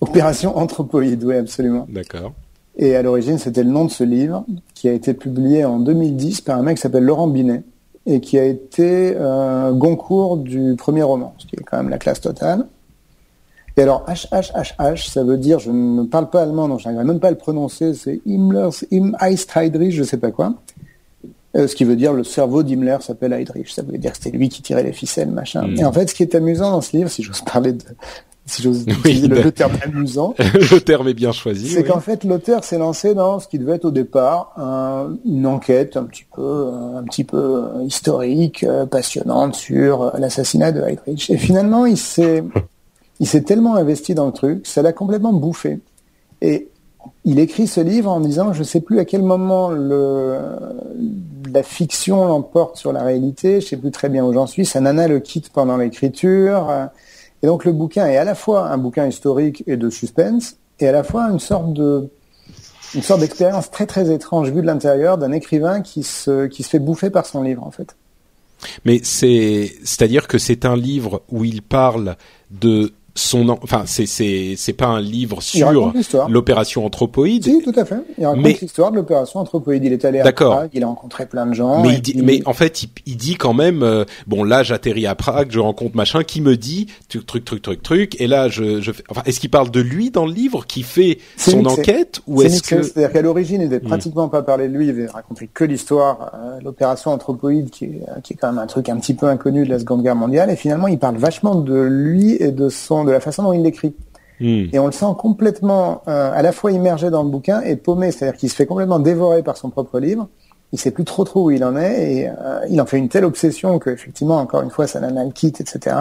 Opération 0.00 0.56
Anthropoïde, 0.58 1.24
oui, 1.24 1.36
absolument. 1.36 1.86
D'accord. 1.88 2.32
Et 2.76 2.94
à 2.94 3.02
l'origine, 3.02 3.38
c'était 3.38 3.62
le 3.64 3.70
nom 3.70 3.86
de 3.86 3.90
ce 3.90 4.04
livre 4.04 4.44
qui 4.74 4.88
a 4.88 4.92
été 4.92 5.14
publié 5.14 5.64
en 5.64 5.78
2010 5.78 6.42
par 6.42 6.58
un 6.58 6.62
mec 6.62 6.76
qui 6.76 6.82
s'appelle 6.82 7.04
Laurent 7.04 7.26
Binet 7.28 7.62
et 8.04 8.20
qui 8.20 8.38
a 8.38 8.44
été 8.44 9.14
euh, 9.16 9.72
Goncourt 9.72 10.36
du 10.36 10.74
premier 10.76 11.02
roman, 11.02 11.34
ce 11.38 11.46
qui 11.46 11.56
est 11.56 11.62
quand 11.64 11.78
même 11.78 11.88
la 11.88 11.96
classe 11.98 12.20
totale. 12.20 12.66
Et 13.76 13.82
alors, 13.82 14.04
HHHH, 14.08 15.08
ça 15.10 15.22
veut 15.22 15.36
dire, 15.36 15.58
je 15.58 15.70
ne 15.70 16.04
parle 16.04 16.30
pas 16.30 16.42
allemand, 16.42 16.66
donc 16.68 16.80
je 16.80 16.88
n'arrive 16.88 17.06
même 17.06 17.20
pas 17.20 17.28
à 17.28 17.30
le 17.32 17.36
prononcer, 17.36 17.92
c'est 17.94 18.20
Himmlers, 18.24 18.70
Im 18.92 19.12
Heydrich, 19.20 19.92
je 19.94 20.02
sais 20.02 20.16
pas 20.16 20.30
quoi. 20.30 20.54
Euh, 21.56 21.66
ce 21.68 21.74
qui 21.76 21.84
veut 21.84 21.96
dire 21.96 22.12
le 22.12 22.22
cerveau 22.24 22.62
d'Himmler 22.62 22.98
s'appelle 23.00 23.32
Heydrich. 23.32 23.70
Ça 23.72 23.82
veut 23.82 23.96
dire 23.98 24.12
que 24.12 24.18
c'était 24.22 24.36
lui 24.36 24.48
qui 24.50 24.60
tirait 24.62 24.82
les 24.82 24.92
ficelles, 24.92 25.30
machin. 25.30 25.66
Mm. 25.66 25.78
Et 25.80 25.84
en 25.84 25.92
fait, 25.92 26.08
ce 26.10 26.14
qui 26.14 26.22
est 26.22 26.34
amusant 26.34 26.70
dans 26.70 26.80
ce 26.82 26.96
livre, 26.96 27.08
si 27.10 27.22
j'ose 27.22 27.40
parler 27.42 27.72
de, 27.72 27.82
si 28.44 28.62
j'ose 28.62 28.84
Oui, 29.04 29.20
le, 29.22 29.36
de- 29.36 29.42
le 29.42 29.52
terme 29.52 29.72
amusant, 29.82 30.34
le 30.38 30.78
terme 30.80 31.08
est 31.08 31.14
bien 31.14 31.32
choisi. 31.32 31.68
c'est 31.68 31.78
oui. 31.82 31.84
qu'en 31.88 32.00
fait, 32.00 32.24
l'auteur 32.24 32.62
s'est 32.62 32.76
lancé 32.78 33.14
dans 33.14 33.40
ce 33.40 33.48
qui 33.48 33.58
devait 33.58 33.76
être 33.76 33.86
au 33.86 33.90
départ 33.90 34.52
un- 34.58 35.16
une 35.26 35.46
enquête 35.46 35.96
un 35.96 36.04
petit 36.04 36.24
peu, 36.34 36.68
un 36.96 37.02
petit 37.04 37.24
peu 37.24 37.64
historique, 37.86 38.62
euh, 38.64 38.84
passionnante 38.86 39.54
sur 39.54 40.12
l'assassinat 40.18 40.72
de 40.72 40.82
Heydrich. 40.82 41.30
Et 41.30 41.38
finalement, 41.38 41.86
il 41.86 41.96
s'est, 41.96 42.44
il 43.20 43.26
s'est 43.26 43.42
tellement 43.42 43.76
investi 43.76 44.14
dans 44.14 44.26
le 44.26 44.32
truc, 44.32 44.66
ça 44.66 44.82
l'a 44.82 44.92
complètement 44.92 45.32
bouffé. 45.32 45.80
Et 46.42 46.68
il 47.24 47.38
écrit 47.38 47.66
ce 47.66 47.80
livre 47.80 48.10
en 48.10 48.20
disant, 48.20 48.52
je 48.52 48.62
sais 48.62 48.80
plus 48.80 48.98
à 48.98 49.04
quel 49.04 49.22
moment 49.22 49.70
la 49.70 51.62
fiction 51.62 52.26
l'emporte 52.26 52.76
sur 52.76 52.92
la 52.92 53.02
réalité, 53.02 53.60
je 53.60 53.68
sais 53.68 53.76
plus 53.76 53.90
très 53.90 54.08
bien 54.08 54.24
où 54.24 54.32
j'en 54.32 54.46
suis, 54.46 54.66
sa 54.66 54.80
nana 54.80 55.08
le 55.08 55.20
quitte 55.20 55.50
pendant 55.50 55.76
l'écriture, 55.76 56.88
et 57.42 57.46
donc 57.46 57.64
le 57.64 57.72
bouquin 57.72 58.06
est 58.06 58.16
à 58.16 58.24
la 58.24 58.34
fois 58.34 58.68
un 58.68 58.78
bouquin 58.78 59.06
historique 59.06 59.64
et 59.66 59.76
de 59.76 59.90
suspense, 59.90 60.56
et 60.80 60.88
à 60.88 60.92
la 60.92 61.04
fois 61.04 61.28
une 61.30 61.40
sorte 61.40 61.72
de 61.72 62.08
une 62.94 63.02
sorte 63.02 63.20
d'expérience 63.20 63.70
très 63.70 63.86
très 63.86 64.12
étrange 64.12 64.50
vue 64.50 64.60
de 64.60 64.66
l'intérieur 64.66 65.18
d'un 65.18 65.32
écrivain 65.32 65.80
qui 65.82 66.02
se 66.02 66.46
qui 66.46 66.62
se 66.62 66.68
fait 66.68 66.78
bouffer 66.78 67.10
par 67.10 67.26
son 67.26 67.42
livre 67.42 67.64
en 67.64 67.70
fait. 67.70 67.96
Mais 68.84 69.00
c'est 69.02 69.72
c'est-à-dire 69.84 70.28
que 70.28 70.38
c'est 70.38 70.64
un 70.64 70.76
livre 70.76 71.22
où 71.30 71.44
il 71.44 71.62
parle 71.62 72.16
de 72.50 72.92
son 73.16 73.48
en- 73.48 73.58
enfin 73.62 73.82
c'est 73.86 74.06
c'est 74.06 74.54
c'est 74.56 74.72
pas 74.72 74.86
un 74.86 75.00
livre 75.00 75.42
sur 75.42 75.72
l'opération 76.28 76.84
anthropoïde 76.86 77.44
Si, 77.44 77.60
tout 77.62 77.72
à 77.74 77.84
fait. 77.84 77.96
Il 78.18 78.26
raconte 78.26 78.42
Mais- 78.44 78.56
l'histoire 78.60 78.90
de 78.92 78.96
l'opération 78.96 79.40
anthropoïde. 79.40 79.84
Il 79.84 79.92
est 79.92 80.04
allé 80.04 80.20
à. 80.20 80.32
Prague, 80.32 80.70
il 80.74 80.82
a 80.84 80.86
rencontré 80.86 81.26
plein 81.26 81.46
de 81.46 81.54
gens. 81.54 81.82
mais 81.82 81.94
il 81.94 82.02
dit, 82.02 82.12
puis- 82.12 82.22
mais 82.22 82.42
en 82.46 82.52
fait 82.52 82.82
il, 82.84 82.90
il 83.06 83.16
dit 83.16 83.34
quand 83.36 83.54
même 83.54 83.82
euh, 83.82 84.04
bon 84.26 84.44
là 84.44 84.62
j'atterris 84.62 85.06
à 85.06 85.14
Prague 85.14 85.48
je 85.50 85.58
rencontre 85.58 85.96
machin 85.96 86.22
qui 86.22 86.40
me 86.40 86.56
dit 86.56 86.86
truc 87.08 87.26
truc 87.26 87.44
truc 87.44 87.62
truc 87.62 87.82
truc 87.82 88.20
et 88.20 88.26
là 88.26 88.48
je 88.48 88.80
je 88.80 88.92
fais 88.92 89.02
enfin 89.08 89.22
est-ce 89.26 89.40
qu'il 89.40 89.50
parle 89.50 89.70
de 89.70 89.80
lui 89.80 90.10
dans 90.10 90.26
le 90.26 90.32
livre 90.32 90.66
qui 90.66 90.82
fait 90.82 91.18
son 91.36 91.58
mixé. 91.62 91.80
enquête 91.80 92.20
ou 92.26 92.42
est-ce 92.42 92.62
que 92.62 92.82
C'est-à-dire 92.82 93.12
qu'à 93.12 93.22
l'origine, 93.22 93.62
il 93.62 93.68
devait 93.68 93.76
Hmm. 93.82 93.88
pratiquement 93.88 94.28
pas 94.28 94.42
parler 94.42 94.68
de 94.68 94.76
lui, 94.76 94.86
il 94.86 94.92
devait 94.92 95.06
raconter 95.06 95.48
que 95.52 95.64
l'histoire, 95.64 96.32
euh, 96.34 96.58
l'opération 96.62 97.12
anthropoïde, 97.12 97.70
qui 97.70 97.84
est, 97.86 98.00
euh, 98.08 98.20
qui 98.22 98.32
est 98.34 98.36
quand 98.36 98.48
même 98.48 98.58
un 98.58 98.66
truc 98.66 98.88
un 98.88 98.96
petit 98.98 99.14
peu 99.14 99.26
inconnu 99.26 99.64
de 99.64 99.70
la 99.70 99.78
Seconde 99.78 100.02
Guerre 100.02 100.16
mondiale. 100.16 100.50
Et 100.50 100.56
finalement, 100.56 100.88
il 100.88 100.98
parle 100.98 101.16
vachement 101.16 101.54
de 101.54 101.74
lui 101.80 102.34
et 102.40 102.52
de 102.52 102.68
son, 102.68 103.05
de 103.06 103.12
la 103.12 103.20
façon 103.20 103.42
dont 103.42 103.52
il 103.52 103.62
l'écrit. 103.62 103.94
Hmm. 104.40 104.66
Et 104.72 104.78
on 104.78 104.86
le 104.86 104.92
sent 104.92 105.06
complètement, 105.18 106.02
euh, 106.08 106.30
à 106.34 106.42
la 106.42 106.52
fois 106.52 106.72
immergé 106.72 107.10
dans 107.10 107.22
le 107.22 107.30
bouquin 107.30 107.62
et 107.62 107.76
paumé, 107.76 108.10
c'est-à-dire 108.10 108.38
qu'il 108.38 108.50
se 108.50 108.54
fait 108.54 108.66
complètement 108.66 108.98
dévorer 108.98 109.42
par 109.42 109.56
son 109.56 109.70
propre 109.70 109.98
livre. 109.98 110.28
Il 110.72 110.78
sait 110.78 110.90
plus 110.90 111.04
trop 111.04 111.24
trop 111.24 111.44
où 111.44 111.50
il 111.50 111.64
en 111.64 111.76
est 111.76 112.12
et 112.12 112.28
euh, 112.28 112.60
il 112.68 112.80
en 112.80 112.86
fait 112.86 112.98
une 112.98 113.08
telle 113.08 113.24
obsession 113.24 113.78
que 113.78 113.88
effectivement, 113.88 114.38
encore 114.38 114.62
une 114.62 114.70
fois, 114.70 114.86
ça 114.86 115.00
nana 115.00 115.24
le 115.24 115.30
quitte, 115.30 115.60
etc. 115.60 115.96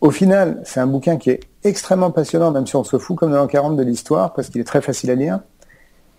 Au 0.00 0.10
final, 0.10 0.60
c'est 0.64 0.80
un 0.80 0.86
bouquin 0.86 1.16
qui 1.16 1.30
est 1.30 1.40
extrêmement 1.64 2.10
passionnant, 2.10 2.50
même 2.50 2.66
si 2.66 2.76
on 2.76 2.84
se 2.84 2.98
fout 2.98 3.16
comme 3.16 3.30
de 3.30 3.36
l'an 3.36 3.46
40 3.46 3.76
de 3.76 3.82
l'histoire, 3.82 4.32
parce 4.32 4.48
qu'il 4.48 4.60
est 4.60 4.64
très 4.64 4.80
facile 4.80 5.10
à 5.10 5.14
lire. 5.14 5.40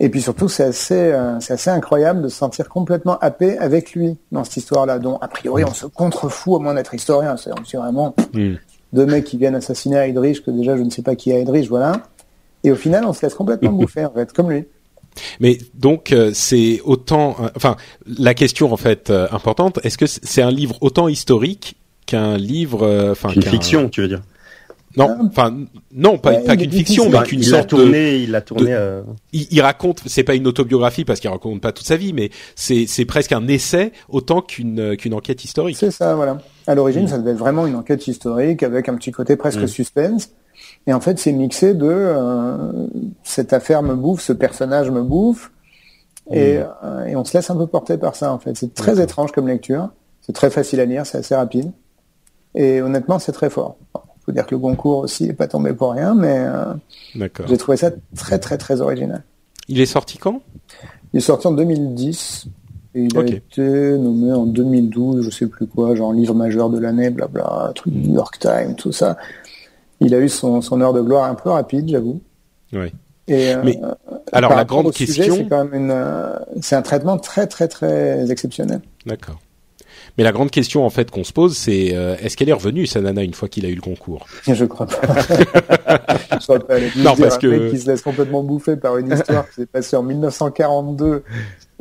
Et 0.02 0.10
puis 0.10 0.22
surtout, 0.22 0.48
c'est 0.48 0.64
assez, 0.64 1.12
euh, 1.12 1.40
c'est 1.42 1.54
assez 1.54 1.70
incroyable 1.70 2.22
de 2.22 2.30
se 2.30 2.38
sentir 2.38 2.70
complètement 2.70 3.18
happé 3.20 3.58
avec 3.58 3.94
lui 3.94 4.18
dans 4.32 4.46
cette 4.46 4.58
histoire-là, 4.58 5.00
dont 5.00 5.18
a 5.18 5.28
priori 5.28 5.66
on 5.66 5.74
se 5.74 5.88
contrefout 5.88 6.56
au 6.56 6.60
moins 6.60 6.74
d'être 6.74 6.94
historien. 6.94 7.36
C'est 7.36 7.52
c'est 7.66 7.78
vraiment 7.78 8.16
Hmm. 8.34 8.56
Deux 8.94 9.06
mecs 9.06 9.26
qui 9.26 9.38
viennent 9.38 9.56
assassiner 9.56 9.98
Heydrich, 9.98 10.44
que 10.44 10.52
déjà 10.52 10.78
je 10.78 10.84
ne 10.84 10.90
sais 10.90 11.02
pas 11.02 11.16
qui 11.16 11.32
est 11.32 11.42
Heydrich, 11.42 11.68
voilà. 11.68 12.04
Et 12.64 12.72
au 12.72 12.76
final, 12.76 13.06
on 13.06 13.14
se 13.14 13.22
laisse 13.26 13.34
complètement 13.34 13.72
bouffer, 13.74 14.06
en 14.06 14.12
fait, 14.12 14.32
comme 14.34 14.52
lui. 14.52 14.66
Mais 15.40 15.58
donc 15.74 16.12
euh, 16.12 16.32
c'est 16.34 16.82
autant, 16.84 17.36
euh, 17.42 17.50
enfin 17.56 17.76
la 18.06 18.34
question 18.34 18.72
en 18.72 18.78
fait 18.78 19.10
euh, 19.10 19.28
importante, 19.32 19.80
est-ce 19.84 19.98
que 19.98 20.06
c'est 20.06 20.42
un 20.42 20.52
livre 20.52 20.78
autant 20.82 21.08
historique 21.08 21.76
qu'un 22.06 22.38
livre, 22.38 22.84
euh, 22.84 23.12
enfin 23.12 23.30
Une 23.30 23.42
fiction, 23.42 23.90
tu 23.90 24.02
veux 24.02 24.08
dire? 24.08 24.22
Non, 25.00 25.18
enfin 25.28 25.56
non, 25.94 26.18
pas, 26.18 26.34
Ouais, 26.34 26.58
qu'une 26.58 26.72
fiction, 26.72 27.10
mais 27.10 27.24
qu'une 27.24 27.42
sorte 27.44 27.72
de. 27.74 27.78
tourné, 27.82 28.18
il 28.18 28.32
l'a 28.32 28.42
tourné. 28.42 28.74
euh, 28.74 29.02
Il, 29.34 29.48
il 29.50 29.62
raconte, 29.62 30.02
c'est 30.06 30.24
pas 30.24 30.36
une 30.36 30.46
autobiographie 30.46 31.06
parce 31.06 31.20
qu'il 31.20 31.30
raconte 31.30 31.62
pas 31.62 31.72
toute 31.72 31.88
sa 31.88 31.96
vie, 31.96 32.14
mais 32.14 32.30
c'est 32.56 32.86
c'est 32.88 33.06
presque 33.06 33.32
un 33.32 33.48
essai 33.48 33.92
autant 34.10 34.42
qu'une 34.42 34.80
euh, 34.80 34.96
qu'une 34.96 35.14
enquête 35.14 35.44
historique. 35.44 35.78
C'est 35.78 35.92
ça, 35.92 36.16
voilà. 36.16 36.38
À 36.68 36.76
l'origine, 36.76 37.08
ça 37.08 37.18
devait 37.18 37.32
être 37.32 37.38
vraiment 37.38 37.66
une 37.66 37.76
enquête 37.76 38.08
historique 38.08 38.62
avec 38.64 38.90
un 38.90 38.96
petit 38.96 39.12
côté 39.12 39.36
presque 39.36 39.62
Mm. 39.62 39.68
suspense. 39.68 40.30
Et 40.88 40.94
en 40.94 41.00
fait, 41.00 41.18
c'est 41.20 41.32
mixé 41.32 41.74
de 41.74 41.86
euh, 41.90 42.88
cette 43.24 43.54
affaire 43.54 43.82
me 43.84 43.96
bouffe, 43.96 44.22
ce 44.22 44.34
personnage 44.34 44.92
me 44.92 45.02
bouffe, 45.02 45.52
et, 46.32 46.58
euh, 46.84 47.06
et 47.06 47.16
on 47.16 47.24
se 47.26 47.36
laisse 47.38 47.50
un 47.50 47.56
peu 47.56 47.66
porter 47.68 47.98
par 47.98 48.16
ça. 48.16 48.32
En 48.34 48.40
fait, 48.40 48.56
c'est 48.58 48.74
très 48.74 49.02
étrange 49.02 49.32
comme 49.32 49.48
lecture. 49.48 49.90
C'est 50.22 50.34
très 50.34 50.50
facile 50.50 50.80
à 50.80 50.86
lire, 50.86 51.06
c'est 51.06 51.18
assez 51.20 51.34
rapide. 51.36 51.72
Et 52.56 52.82
honnêtement, 52.82 53.20
c'est 53.20 53.32
très 53.32 53.50
fort. 53.50 53.78
Faut 54.30 54.34
dire 54.34 54.46
que 54.46 54.54
le 54.54 54.60
Goncourt 54.60 55.00
aussi 55.00 55.26
est 55.26 55.34
pas 55.34 55.48
tombé 55.48 55.74
pour 55.74 55.94
rien, 55.94 56.14
mais 56.14 56.36
euh, 56.38 57.26
j'ai 57.48 57.58
trouvé 57.58 57.78
ça 57.78 57.90
très 58.16 58.38
très 58.38 58.60
très 58.60 58.80
original. 58.80 59.24
Il 59.68 59.82
est 59.82 59.88
sorti 59.88 60.20
quand? 60.20 60.44
Il 61.12 61.18
est 61.18 61.22
sorti 61.22 61.48
en 61.48 61.52
2010 61.54 62.46
et 62.94 63.06
il 63.06 63.18
a 63.18 63.24
été 63.24 63.98
nommé 63.98 64.32
en 64.32 64.46
2012, 64.46 65.26
je 65.26 65.32
sais 65.32 65.48
plus 65.48 65.66
quoi, 65.66 65.96
genre 65.96 66.14
livre 66.14 66.36
majeur 66.36 66.70
de 66.70 66.78
l'année, 66.78 67.10
blabla, 67.10 67.72
truc 67.74 67.92
New 67.92 68.14
York 68.14 68.38
Times, 68.38 68.76
tout 68.76 68.92
ça. 68.92 69.18
Il 70.00 70.14
a 70.14 70.20
eu 70.20 70.30
son, 70.30 70.62
son 70.62 70.80
heure 70.80 70.94
de 70.94 71.02
gloire 71.02 71.24
un 71.24 71.34
peu 71.34 71.50
rapide, 71.50 71.90
j'avoue. 71.90 72.22
Oui. 72.72 72.94
Et 73.28 73.56
euh, 73.56 73.64
Mais 73.66 73.80
alors 74.32 74.50
par 74.50 74.58
la 74.60 74.66
grande 74.66 74.94
question, 74.94 75.38
c'est 75.38 75.48
quand 75.48 75.66
même 75.66 75.74
une, 75.74 75.92
euh, 75.92 76.38
c'est 76.62 76.76
un 76.76 76.84
traitement 76.84 77.18
très 77.18 77.48
très 77.48 77.68
très 77.68 78.30
exceptionnel. 78.30 78.82
d'accord. 79.08 79.40
Mais 80.18 80.24
la 80.24 80.32
grande 80.32 80.52
question 80.52 80.86
en 80.86 80.90
fait 80.90 81.12
qu'on 81.12 81.24
se 81.24 81.32
pose, 81.34 81.56
c'est 81.58 81.96
euh, 81.96 82.16
est-ce 82.22 82.36
qu'elle 82.38 82.50
est 82.50 82.54
revenue 82.54 82.86
sa 82.88 83.02
nana 83.02 83.24
une 83.24 83.34
fois 83.34 83.48
qu'il 83.48 83.66
a 83.66 83.70
eu 83.70 83.76
le 83.76 83.82
concours? 83.82 84.26
Je 84.48 84.66
crois 84.66 84.86
pas. 84.88 84.98
je 86.40 86.44
crois 86.44 86.60
pas. 86.60 86.76
Non, 86.98 87.16
parce 87.16 87.36
un 87.36 87.38
que- 87.40 87.48
mec 87.48 87.72
qui 87.72 87.80
se 87.80 87.88
laisse 87.90 88.02
complètement 88.02 88.44
bouffer 88.44 88.76
par 88.76 88.98
une 88.98 89.12
histoire 89.12 89.48
qui 89.50 89.56
s'est 89.56 89.66
passée 89.66 89.96
en 89.96 90.04
1942 90.04 91.24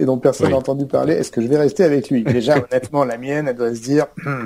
et 0.01 0.05
dont 0.05 0.17
personne 0.19 0.47
Oui. 0.47 0.53
n'a 0.53 0.59
entendu 0.59 0.87
parler. 0.87 1.14
Est-ce 1.14 1.33
que 1.33 1.41
je 1.43 1.49
vais 1.49 1.59
rester 1.59 1.83
avec 1.83 2.09
lui? 2.11 2.23
Déjà, 2.23 2.57
honnêtement, 2.71 3.05
la 3.05 3.19
mienne, 3.19 3.49
elle 3.49 3.57
doit 3.57 3.75
se 3.75 3.81
dire. 3.81 4.07
Hmm, 4.25 4.45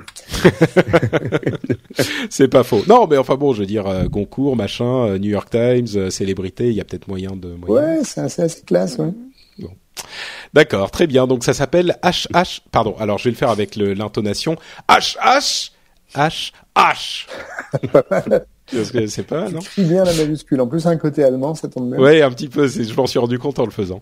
C'est 2.31 2.49
pas 2.49 2.63
faux. 2.63 2.83
Non, 2.89 3.07
mais 3.07 3.17
enfin 3.19 3.37
bon, 3.37 3.53
je 3.53 3.61
veux 3.61 3.67
dire 3.67 3.87
euh, 3.87 4.05
Goncourt, 4.09 4.57
machin, 4.57 5.07
euh, 5.09 5.19
New 5.19 5.31
York 5.31 5.51
Times, 5.51 6.11
célébrité, 6.11 6.69
il 6.69 6.75
y 6.75 6.81
a 6.81 6.85
peut-être 6.85 7.09
moyen 7.09 7.37
de. 7.37 7.49
moyen. 7.55 7.97
Ouais, 7.97 8.01
c'est 8.05 8.21
assez, 8.21 8.43
assez 8.43 8.63
classe, 8.63 8.97
ouais. 8.99 9.13
D'accord, 10.55 10.91
très 10.91 11.07
bien. 11.07 11.27
Donc 11.27 11.45
ça 11.45 11.55
s'appelle 11.55 11.99
HH. 12.03 12.61
Pardon. 12.71 12.97
Alors 12.99 13.19
je 13.19 13.25
vais 13.25 13.31
le 13.31 13.37
faire 13.37 13.51
avec 13.51 13.77
l'intonation 13.77 14.57
HH 14.89 15.71
H 16.15 16.53
H. 16.77 17.27
Parce 18.75 18.91
que 18.91 19.07
c'est 19.07 19.23
pas 19.27 19.49
non. 19.51 19.61
Bien 19.79 20.05
la 20.05 20.13
majuscule. 20.15 20.61
En 20.61 20.67
plus, 20.67 20.87
un 20.87 20.97
côté 20.97 21.23
allemand, 21.23 21.55
ça 21.55 21.69
tombe 21.69 21.91
bien. 21.91 21.99
Ouais, 22.01 22.23
un 22.23 22.31
petit 22.31 22.49
peu. 22.49 22.69
c'est- 22.69 22.85
Je 22.85 22.95
m'en 22.95 23.07
suis 23.07 23.19
rendu 23.19 23.39
compte 23.39 23.59
en 23.59 23.65
le 23.65 23.71
faisant. 23.71 24.01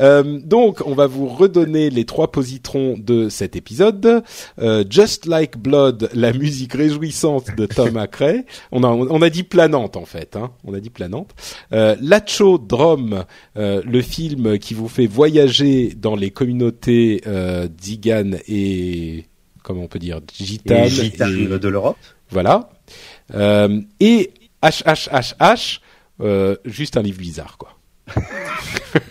Euh, 0.00 0.38
donc, 0.44 0.80
on 0.86 0.94
va 0.94 1.06
vous 1.06 1.28
redonner 1.28 1.90
les 1.90 2.04
trois 2.04 2.30
positrons 2.30 2.96
de 2.98 3.28
cet 3.28 3.56
épisode. 3.56 4.22
Euh, 4.60 4.84
Just 4.88 5.26
Like 5.26 5.56
Blood, 5.58 6.10
la 6.14 6.32
musique 6.32 6.74
réjouissante 6.74 7.54
de 7.56 7.66
Tom 7.66 7.96
Acray. 7.96 8.44
On 8.70 8.84
a, 8.84 8.88
on 8.88 9.22
a 9.22 9.30
dit 9.30 9.42
planante 9.42 9.96
en 9.96 10.04
fait. 10.04 10.36
Hein. 10.36 10.50
On 10.64 10.74
a 10.74 10.80
dit 10.80 10.90
planante. 10.90 11.30
Euh, 11.72 11.96
Lacho 12.00 12.58
Drum, 12.58 13.24
euh, 13.56 13.82
le 13.84 14.02
film 14.02 14.58
qui 14.58 14.74
vous 14.74 14.88
fait 14.88 15.06
voyager 15.06 15.94
dans 15.96 16.16
les 16.16 16.30
communautés 16.30 17.22
euh, 17.26 17.68
Zigan 17.80 18.32
et 18.48 19.26
comment 19.62 19.82
on 19.82 19.86
peut 19.88 19.98
dire 19.98 20.20
gitane. 20.32 20.84
et 20.84 20.88
gitane 20.90 21.36
et- 21.38 21.58
de 21.58 21.68
l'Europe. 21.68 21.96
voilà. 22.30 22.70
Euh, 23.34 23.80
et 24.00 24.32
HHHH, 24.62 25.80
euh, 26.20 26.56
juste 26.64 26.96
un 26.96 27.02
livre 27.02 27.18
bizarre, 27.18 27.56
quoi. 27.58 27.70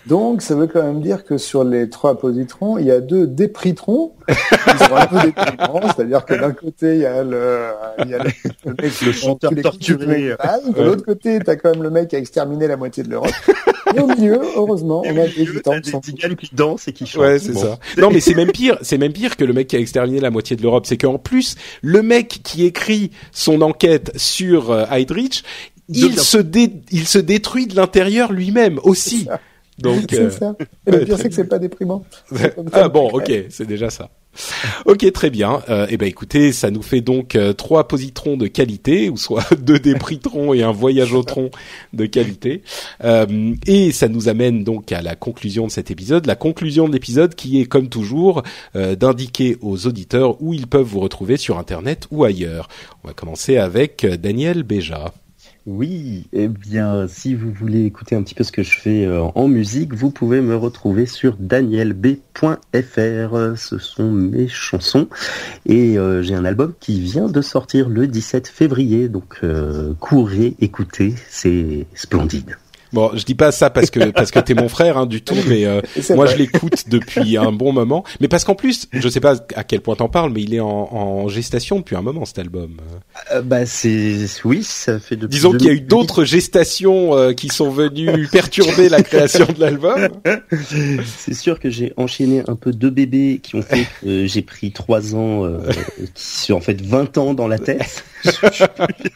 Donc, 0.06 0.42
ça 0.42 0.54
veut 0.54 0.66
quand 0.66 0.82
même 0.82 1.00
dire 1.00 1.24
que 1.24 1.38
sur 1.38 1.64
les 1.64 1.90
trois 1.90 2.18
positrons, 2.18 2.78
il 2.78 2.86
y 2.86 2.90
a 2.90 3.00
deux 3.00 3.26
dépritrons 3.26 4.12
qui 4.28 4.84
sont 4.84 4.94
un 4.94 5.06
peu 5.06 5.20
déprimants. 5.22 5.80
C'est-à-dire 5.96 6.24
que 6.24 6.34
d'un 6.34 6.52
côté, 6.52 6.94
il 6.94 7.00
y 7.00 7.06
a 7.06 7.22
le, 7.24 7.68
il 8.04 8.10
y 8.10 8.14
a 8.14 8.22
le, 8.22 8.30
le 8.64 8.74
mec 8.80 8.92
qui 8.92 9.06
Le 9.06 9.12
chanteur 9.12 9.50
torturé. 9.62 10.36
De 10.76 10.82
l'autre 10.82 11.04
côté, 11.04 11.40
t'as 11.40 11.56
quand 11.56 11.70
même 11.72 11.82
le 11.82 11.90
mec 11.90 12.08
qui 12.08 12.16
a 12.16 12.18
exterminé 12.18 12.68
la 12.68 12.76
moitié 12.76 13.02
de 13.02 13.10
l'Europe. 13.10 13.32
Et 13.96 14.00
au 14.02 14.06
milieu, 14.06 14.40
heureusement, 14.56 15.02
on 15.04 15.16
a 15.16 15.26
des 15.26 15.46
gitans 15.46 15.80
qui 15.80 15.90
sont 15.90 15.98
des 16.00 16.12
tiganes 16.12 16.36
qui 16.36 16.50
dansent 16.54 16.88
et 16.88 16.92
qui 16.92 17.06
chantent. 17.06 17.22
Ouais, 17.22 17.38
c'est 17.38 17.52
Bon. 17.52 17.60
ça. 17.60 17.78
Non, 17.98 18.10
mais 18.10 18.20
c'est 18.20 18.34
même 18.34 18.52
pire. 18.52 18.78
C'est 18.82 18.98
même 18.98 19.12
pire 19.12 19.36
que 19.36 19.44
le 19.44 19.52
mec 19.52 19.68
qui 19.68 19.76
a 19.76 19.78
exterminé 19.78 20.20
la 20.20 20.30
moitié 20.30 20.56
de 20.56 20.62
l'Europe. 20.62 20.86
C'est 20.86 20.96
qu'en 20.96 21.18
plus, 21.18 21.56
le 21.82 22.02
mec 22.02 22.40
qui 22.42 22.64
écrit 22.64 23.10
son 23.32 23.60
enquête 23.62 24.12
sur 24.16 24.70
euh, 24.70 24.84
Heydrich, 24.90 25.42
il 25.88 26.18
se 26.18 26.38
dé- 26.38 26.72
il 26.90 27.06
se 27.06 27.18
détruit 27.18 27.66
de 27.66 27.76
l'intérieur 27.76 28.32
lui-même 28.32 28.78
aussi. 28.84 29.26
Donc, 29.78 30.06
C'est 30.10 30.18
euh, 30.20 30.30
ça. 30.30 30.54
Et 30.86 30.90
le 30.90 31.04
pire, 31.04 31.18
c'est 31.18 31.28
que 31.28 31.34
c'est 31.34 31.44
pas 31.48 31.58
déprimant. 31.58 32.04
ah 32.72 32.88
bon, 32.88 33.08
ok, 33.10 33.30
c'est 33.48 33.66
déjà 33.66 33.90
ça. 33.90 34.10
Ok, 34.86 35.10
très 35.12 35.30
bien. 35.30 35.62
Euh, 35.68 35.86
eh 35.90 35.96
ben 35.96 36.06
écoutez, 36.06 36.52
ça 36.52 36.70
nous 36.70 36.82
fait 36.82 37.00
donc 37.00 37.36
euh, 37.36 37.52
trois 37.52 37.86
positrons 37.86 38.36
de 38.36 38.46
qualité, 38.46 39.10
ou 39.10 39.16
soit 39.16 39.44
deux 39.60 39.78
dépritrons 39.78 40.54
et 40.54 40.62
un 40.62 40.72
voyage 40.72 41.12
au 41.12 41.22
tronc 41.22 41.50
de 41.92 42.06
qualité. 42.06 42.62
Euh, 43.04 43.54
et 43.66 43.92
ça 43.92 44.08
nous 44.08 44.28
amène 44.28 44.64
donc 44.64 44.92
à 44.92 45.02
la 45.02 45.16
conclusion 45.16 45.66
de 45.66 45.70
cet 45.70 45.90
épisode. 45.90 46.26
La 46.26 46.36
conclusion 46.36 46.88
de 46.88 46.92
l'épisode 46.92 47.34
qui 47.34 47.60
est, 47.60 47.66
comme 47.66 47.88
toujours, 47.88 48.42
euh, 48.76 48.96
d'indiquer 48.96 49.56
aux 49.60 49.86
auditeurs 49.86 50.40
où 50.42 50.54
ils 50.54 50.66
peuvent 50.66 50.82
vous 50.82 51.00
retrouver 51.00 51.36
sur 51.36 51.58
Internet 51.58 52.06
ou 52.10 52.24
ailleurs. 52.24 52.68
On 53.04 53.08
va 53.08 53.14
commencer 53.14 53.58
avec 53.58 54.04
euh, 54.04 54.16
Daniel 54.16 54.62
Béja. 54.62 55.12
Oui, 55.64 56.26
eh 56.32 56.48
bien, 56.48 57.06
si 57.06 57.36
vous 57.36 57.52
voulez 57.52 57.84
écouter 57.84 58.16
un 58.16 58.22
petit 58.24 58.34
peu 58.34 58.42
ce 58.42 58.50
que 58.50 58.64
je 58.64 58.76
fais 58.76 59.04
euh, 59.04 59.22
en 59.36 59.46
musique, 59.46 59.94
vous 59.94 60.10
pouvez 60.10 60.40
me 60.40 60.56
retrouver 60.56 61.06
sur 61.06 61.36
danielb.fr. 61.38 62.16
Ce 63.56 63.78
sont 63.78 64.10
mes 64.10 64.48
chansons. 64.48 65.06
Et 65.64 65.96
euh, 65.98 66.20
j'ai 66.20 66.34
un 66.34 66.44
album 66.44 66.74
qui 66.80 67.00
vient 67.00 67.28
de 67.28 67.40
sortir 67.40 67.88
le 67.88 68.08
17 68.08 68.48
février. 68.48 69.08
Donc, 69.08 69.38
euh, 69.44 69.94
courez, 70.00 70.56
écoutez, 70.58 71.14
c'est 71.28 71.86
splendide. 71.94 72.56
Bon, 72.92 73.10
je 73.14 73.24
dis 73.24 73.34
pas 73.34 73.52
ça 73.52 73.70
parce 73.70 73.90
que 73.90 74.10
parce 74.10 74.30
que 74.30 74.38
t'es 74.38 74.54
mon 74.54 74.68
frère 74.68 74.98
hein, 74.98 75.06
du 75.06 75.22
tout, 75.22 75.36
mais 75.48 75.64
euh, 75.64 75.80
moi 76.10 76.26
vrai. 76.26 76.34
je 76.34 76.38
l'écoute 76.38 76.88
depuis 76.88 77.36
un 77.36 77.52
bon 77.52 77.72
moment. 77.72 78.04
Mais 78.20 78.28
parce 78.28 78.44
qu'en 78.44 78.54
plus, 78.54 78.88
je 78.92 79.08
sais 79.08 79.20
pas 79.20 79.36
à 79.54 79.64
quel 79.64 79.80
point 79.80 79.96
t'en 79.96 80.08
parles, 80.08 80.30
mais 80.32 80.42
il 80.42 80.54
est 80.54 80.60
en, 80.60 80.68
en 80.92 81.28
gestation 81.28 81.78
depuis 81.78 81.96
un 81.96 82.02
moment 82.02 82.24
cet 82.24 82.38
album. 82.38 82.76
Euh, 83.32 83.42
bah 83.42 83.66
c'est 83.66 84.26
oui, 84.44 84.62
ça 84.62 84.98
fait 84.98 85.16
depuis. 85.16 85.34
Disons 85.34 85.52
qu'il 85.52 85.66
y 85.66 85.70
a 85.70 85.72
eu 85.72 85.80
2008. 85.80 85.88
d'autres 85.88 86.24
gestations 86.24 87.16
euh, 87.16 87.32
qui 87.32 87.48
sont 87.48 87.70
venues 87.70 88.28
perturber 88.32 88.88
la 88.88 89.02
création 89.02 89.46
de 89.46 89.60
l'album. 89.60 90.08
C'est 91.04 91.34
sûr 91.34 91.58
que 91.58 91.70
j'ai 91.70 91.92
enchaîné 91.96 92.42
un 92.46 92.56
peu 92.56 92.72
deux 92.72 92.90
bébés 92.90 93.40
qui 93.42 93.56
ont 93.56 93.62
fait 93.62 93.86
que 94.00 94.26
j'ai 94.26 94.42
pris 94.42 94.72
trois 94.72 95.14
ans, 95.14 95.44
euh, 95.44 95.60
qui 96.14 96.24
sont 96.24 96.54
en 96.54 96.60
fait 96.60 96.80
20 96.80 97.18
ans 97.18 97.34
dans 97.34 97.48
la 97.48 97.58
tête. 97.58 98.04
Je 98.24 98.30
suis 98.30 98.64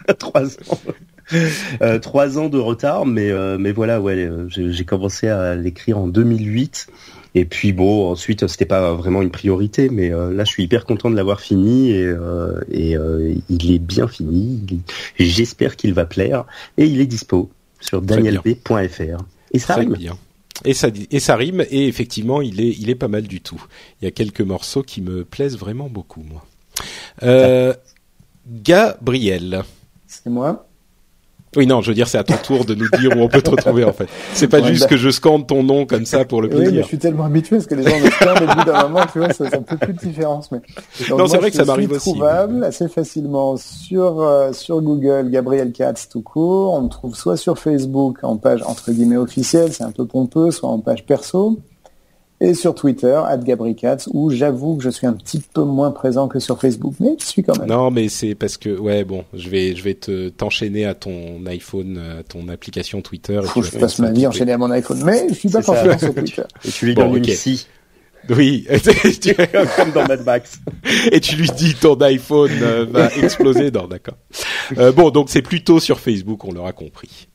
à 0.09 0.15
trois 0.15 0.47
ans. 0.47 0.79
Euh, 1.83 1.99
trois 1.99 2.39
ans 2.39 2.49
de 2.49 2.59
retard, 2.59 3.05
mais 3.05 3.31
euh, 3.31 3.59
mais 3.59 3.73
voilà, 3.73 4.01
ouais, 4.01 4.15
euh, 4.17 4.47
j'ai 4.49 4.85
commencé 4.85 5.29
à 5.29 5.55
l'écrire 5.57 5.99
en 5.99 6.07
2008. 6.07 6.87
Et 7.35 7.45
puis 7.45 7.73
bon, 7.75 8.11
ensuite 8.11 8.47
c'était 8.47 8.65
pas 8.65 8.95
vraiment 8.95 9.21
une 9.21 9.31
priorité, 9.31 9.91
mais 9.91 10.11
euh, 10.11 10.33
là 10.33 10.45
je 10.45 10.51
suis 10.51 10.63
hyper 10.63 10.87
content 10.87 11.11
de 11.11 11.17
l'avoir 11.17 11.41
fini 11.41 11.91
et, 11.91 12.07
euh, 12.07 12.61
et 12.71 12.97
euh, 12.97 13.35
il 13.51 13.73
est 13.73 13.79
bien 13.79 14.09
fini. 14.09 14.65
J'espère 15.19 15.77
qu'il 15.77 15.93
va 15.93 16.07
plaire 16.07 16.47
et 16.79 16.87
il 16.87 16.99
est 17.01 17.07
dispo 17.07 17.51
sur 17.81 18.01
danielb.fr. 18.01 19.25
Et 19.53 19.59
ça 19.59 19.75
Très 19.75 19.83
rime. 19.83 19.95
bien. 19.95 20.17
Et 20.65 20.73
ça, 20.73 20.89
et 21.11 21.21
ça 21.21 21.37
rime, 21.37 21.63
et 21.71 21.87
effectivement, 21.89 22.41
il 22.41 22.61
est, 22.63 22.71
il 22.79 22.89
est 22.89 22.95
pas 22.95 23.09
mal 23.09 23.25
du 23.25 23.43
tout. 23.43 23.63
Il 24.01 24.07
y 24.07 24.09
a 24.09 24.11
quelques 24.11 24.41
morceaux 24.41 24.83
qui 24.83 25.03
me 25.03 25.23
plaisent 25.25 25.59
vraiment 25.59 25.91
beaucoup, 25.91 26.23
moi. 26.23 26.47
Euh, 27.23 27.75
Gabriel. 28.47 29.63
C'est 30.07 30.31
moi. 30.31 30.67
Oui, 31.57 31.67
non, 31.67 31.81
je 31.81 31.89
veux 31.89 31.95
dire, 31.95 32.07
c'est 32.09 32.19
à 32.19 32.25
ton 32.25 32.37
tour 32.37 32.65
de 32.65 32.75
nous 32.75 32.89
dire 32.99 33.17
où 33.17 33.21
on 33.21 33.29
peut 33.29 33.41
te 33.43 33.51
retrouver, 33.51 33.85
en 33.85 33.93
fait. 33.93 34.09
C'est 34.35 34.49
pas 34.49 34.61
Ouais, 34.61 34.69
juste 34.69 34.83
bah- 34.83 34.89
que 34.89 34.97
je 34.97 35.09
scande 35.11 35.47
ton 35.47 35.63
nom 35.63 35.87
comme 35.87 36.05
ça 36.07 36.25
pour 36.25 36.43
le 36.43 36.49
Oui, 36.49 36.55
mais 36.57 36.65
je 36.65 36.69
plaisir. 36.71 36.87
suis 36.87 36.99
tellement 36.99 37.25
habitué 37.25 37.57
parce 37.57 37.67
que 37.67 37.75
les 37.75 37.83
gens 37.83 37.99
me 37.99 38.11
scandent 38.11 38.43
au 38.43 38.55
bout 38.55 38.65
d'un 38.65 38.83
moment, 38.89 39.01
tu 39.13 39.19
vois, 39.19 39.33
ça, 39.33 39.49
ça 39.51 39.59
ne 39.61 39.65
fait 39.65 39.77
plus 39.77 39.93
de 39.95 39.99
différence. 39.99 40.51
Mais... 40.53 40.61
Donc, 41.09 41.19
Non, 41.19 41.27
c'est 41.27 41.39
vrai 41.39 41.51
que 41.51 41.57
ça 41.57 41.65
m'arrive 41.65 41.93
aussi. 41.93 42.11
trouvable 42.11 42.65
assez 42.65 42.89
facilement 42.89 43.57
sur, 43.57 44.21
euh, 44.21 44.53
sur 44.53 44.81
Google, 44.83 45.31
Gabriel 45.31 45.73
Katz 45.73 46.09
tout 46.09 46.23
court. 46.23 46.75
On 46.75 46.83
me 46.83 46.89
trouve 46.89 47.15
soit 47.15 47.37
sur 47.37 47.59
Facebook 47.59 48.19
en 48.23 48.37
page 48.37 48.63
entre 48.67 48.91
guillemets 48.93 49.17
officielle, 49.17 49.73
c'est 49.73 49.85
un 49.85 49.91
peu 49.93 50.05
pompeux, 50.07 50.51
soit 50.51 50.69
en 50.69 50.79
page 50.81 51.05
perso. 51.07 51.59
Et 52.41 52.53
sur 52.53 52.75
Twitter, 52.75 53.19
@gabricatz, 53.45 54.09
où 54.13 54.31
j'avoue 54.31 54.77
que 54.77 54.83
je 54.83 54.91
suis 54.91 55.07
un 55.07 55.15
petit 55.15 55.41
peu 55.55 55.63
moins 55.65 55.91
présent 55.91 56.29
que 56.29 56.39
sur 56.39 56.61
Facebook, 56.61 56.95
mais 57.01 57.17
je 57.19 57.25
suis 57.25 57.43
quand 57.43 57.59
même. 57.59 57.69
Non, 57.69 57.91
mais 57.91 58.09
c'est 58.11 58.35
parce 58.35 58.59
que, 58.59 58.69
ouais, 58.79 59.05
bon, 59.05 59.25
je 59.33 59.49
vais, 59.49 59.75
je 59.75 59.83
vais 59.83 59.95
te, 59.95 60.29
t'enchaîner 60.29 60.85
à 60.85 60.95
ton 60.95 61.47
iPhone, 61.47 61.99
à 62.19 62.23
ton 62.25 62.49
application 62.49 63.01
Twitter. 63.01 63.41
et 63.43 63.47
Faut 63.47 63.61
que 63.63 63.67
je 63.67 63.79
passe 63.79 63.99
ma 64.01 64.11
vie 64.13 64.27
enchaînée 64.27 64.53
à 64.53 64.59
mon 64.59 64.71
iPhone, 64.71 65.03
mais 65.05 65.27
je 65.31 65.35
suis 65.35 65.49
pas 65.49 65.63
forcément 65.63 65.99
sur 65.99 66.15
Twitter. 66.15 66.43
Et 66.65 66.69
tu 66.71 66.87
lui 66.87 66.95
Bon, 66.95 67.05
donnes 67.11 67.23
ok. 67.23 67.29
une 67.29 67.35
scie. 67.35 67.67
Oui, 68.29 68.67
comme 69.77 69.93
dans 69.93 70.07
Mad 70.07 70.25
Max. 70.27 70.59
et 71.13 71.21
tu 71.21 71.37
lui 71.37 71.49
dis 71.57 71.75
ton 71.75 71.95
iPhone 72.01 72.51
euh, 72.61 72.85
va 72.91 73.09
exploser. 73.15 73.71
Non, 73.71 73.87
d'accord. 73.87 74.17
Euh, 74.77 74.91
bon, 74.93 75.11
donc 75.11 75.31
c'est 75.31 75.43
plutôt 75.43 75.79
sur 75.81 76.01
Facebook, 76.01 76.45
on 76.45 76.53
l'aura 76.53 76.73
compris. 76.73 77.29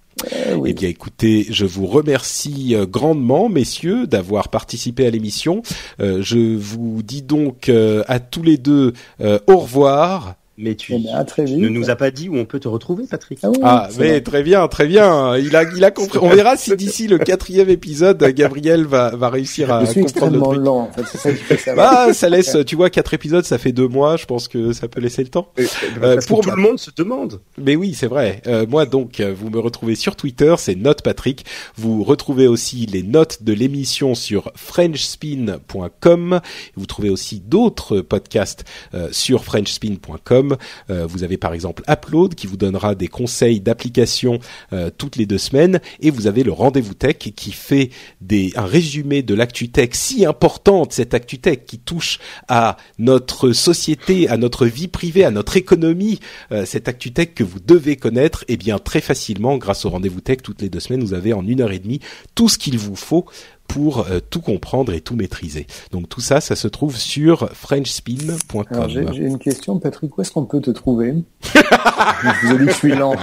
Oui. 0.55 0.69
Eh 0.71 0.73
bien, 0.73 0.89
écoutez, 0.89 1.47
je 1.49 1.65
vous 1.65 1.88
remercie 1.88 2.75
euh, 2.75 2.86
grandement, 2.86 3.49
messieurs, 3.49 4.07
d'avoir 4.07 4.49
participé 4.49 5.05
à 5.05 5.10
l'émission. 5.10 5.62
Euh, 5.99 6.21
je 6.21 6.55
vous 6.55 7.01
dis 7.03 7.21
donc 7.21 7.69
euh, 7.69 8.03
à 8.07 8.19
tous 8.19 8.43
les 8.43 8.57
deux 8.57 8.93
au 9.19 9.57
revoir. 9.57 10.36
Mais 10.58 10.76
tu 10.76 10.94
Eh 10.94 11.00
bien, 11.00 11.16
à 11.16 11.24
très 11.24 11.46
vite. 11.46 11.58
ne 11.58 11.70
nous 11.70 11.90
as 11.90 11.96
pas 11.96 12.12
dit 12.12 12.30
où 12.30 12.36
on 12.38 12.46
peut 12.46 12.60
te 12.60 12.68
retrouver, 12.68 13.06
Patrick. 13.10 13.40
Ah, 13.42 13.50
oui, 13.50 13.58
Ah, 13.64 13.90
mais 13.98 14.10
vrai. 14.10 14.22
très 14.22 14.44
bien, 14.44 14.68
très 14.68 14.86
bien. 14.86 15.36
Il 15.38 15.56
a, 15.56 15.64
il 15.64 15.84
a 15.84 15.92
compris. 15.92 16.20
On 16.22 16.30
verra 16.30 16.56
si 16.58 16.76
d'ici 16.76 17.08
le 17.08 17.18
quatrième 17.18 17.70
épisode, 17.70 18.22
Gabriel 18.36 18.86
va, 18.86 19.16
va 19.16 19.30
réussir 19.30 19.72
à 19.74 19.86
je 19.86 19.92
suis 19.92 20.02
comprendre 20.04 20.32
le 20.34 20.38
extrêmement 20.38 20.52
truc. 20.54 20.66
lent, 20.66 20.78
en 20.82 20.92
fait, 20.92 21.04
c'est 21.12 21.18
ça 21.18 21.32
qui 21.32 21.44
fait 21.44 21.58
ça. 21.58 21.74
Bah, 21.74 22.14
ça 22.14 22.30
laisse, 22.30 22.58
tu 22.68 22.76
vois, 22.76 22.90
quatre 22.90 23.14
épisodes, 23.14 23.46
ça 23.46 23.58
fait 23.58 23.72
deux 23.72 23.88
mois. 23.88 24.18
Je 24.18 24.26
pense 24.26 24.48
que 24.48 24.74
ça 24.74 24.88
peut 24.88 25.00
laisser 25.02 25.24
le 25.24 25.30
temps. 25.30 25.48
Euh, 25.58 25.64
Euh, 26.04 26.14
parce 26.16 26.26
pour 26.28 26.42
que 26.42 26.50
tout 26.50 26.56
le 26.56 26.62
monde 26.62 26.80
se 26.80 26.92
demande. 26.96 27.40
Mais 27.58 27.76
oui, 27.76 27.94
c'est 27.96 28.08
vrai. 28.08 28.42
Euh, 28.48 28.66
moi 28.68 28.86
donc, 28.86 29.20
euh, 29.20 29.34
vous 29.36 29.50
me 29.50 29.60
retrouvez 29.60 29.96
sur 29.96 30.16
Twitter, 30.16 30.54
c'est 30.58 30.76
Note 30.76 31.02
Patrick. 31.02 31.46
Vous 31.76 32.04
retrouvez 32.04 32.48
aussi 32.48 32.86
les 32.86 33.04
notes 33.04 33.42
de 33.44 33.54
l'émission 33.54 34.16
sur 34.16 34.52
FrenchSpin.com. 34.56 36.40
Vous 36.76 36.86
trouvez 36.86 37.10
aussi 37.10 37.40
d'autres 37.40 38.02
podcasts 38.02 38.66
euh, 38.94 39.08
sur 39.12 39.44
FrenchSpin.com. 39.44 40.40
Euh, 40.89 41.06
vous 41.06 41.23
avez 41.23 41.38
par 41.38 41.54
exemple 41.54 41.84
Upload 41.89 42.36
qui 42.36 42.47
vous 42.47 42.58
donnera 42.58 42.95
des 42.95 43.08
conseils 43.08 43.60
d'application 43.60 44.39
euh, 44.73 44.89
toutes 44.95 45.15
les 45.15 45.25
deux 45.25 45.38
semaines, 45.38 45.80
et 45.99 46.12
vous 46.12 46.27
avez 46.27 46.43
le 46.43 46.51
Rendez-vous 46.51 46.93
Tech 46.93 47.17
qui 47.17 47.51
fait 47.51 47.89
des, 48.21 48.51
un 48.56 48.65
résumé 48.65 49.21
de 49.21 49.34
l'actu 49.34 49.69
tech 49.69 49.89
si 49.93 50.25
importante, 50.25 50.93
cette 50.93 51.13
actu 51.13 51.39
tech 51.39 51.60
qui 51.65 51.80
touche 51.80 52.19
à 52.47 52.77
notre 52.99 53.51
société, 53.51 54.30
à 54.30 54.38
notre 54.38 54.65
vie 54.65 54.88
privée, 54.88 55.23
à 55.23 55.32
notre 55.32 55.58
économie, 55.58 56.19
euh, 56.51 56.65
cette 56.65 56.88
actu 56.88 57.12
tech 57.12 57.30
que 57.36 57.43
vous 57.43 57.60
devez 57.60 57.95
connaître, 57.95 58.45
et 58.47 58.58
bien 58.58 58.80
très 58.80 59.01
facilement 59.01 59.58
grâce 59.58 59.86
au 59.86 59.89
rendez-vous 59.89 60.21
tech 60.21 60.38
toutes 60.43 60.62
les 60.62 60.69
deux 60.69 60.80
semaines, 60.80 61.04
vous 61.04 61.13
avez 61.13 61.34
en 61.34 61.45
une 61.45 61.62
heure 61.62 61.71
et 61.71 61.80
demie 61.80 61.99
tout 62.36 62.49
ce 62.49 62.58
qu'il 62.58 62.77
vous 62.77 62.95
faut 62.95 63.25
pour 63.71 64.07
euh, 64.07 64.19
tout 64.29 64.41
comprendre 64.41 64.93
et 64.93 65.01
tout 65.01 65.15
maîtriser. 65.15 65.67
Donc 65.91 66.10
tout 66.10 66.21
ça, 66.21 66.41
ça 66.41 66.55
se 66.55 66.67
trouve 66.67 66.97
sur 66.97 67.49
frenchspin.com. 67.53 68.89
j'ai 68.89 69.05
j'ai 69.13 69.23
une 69.23 69.39
question, 69.39 69.79
Patrick, 69.79 70.17
où 70.17 70.21
est-ce 70.21 70.31
qu'on 70.31 70.45
peut 70.45 70.62
te 70.62 70.71
trouver? 70.71 71.15
Je 71.53 72.47
vous 72.47 72.53
ai 72.55 72.60
dit 72.60 72.65
que 72.65 72.71
je 72.71 72.77
suis 72.77 72.95
lent. 72.95 73.15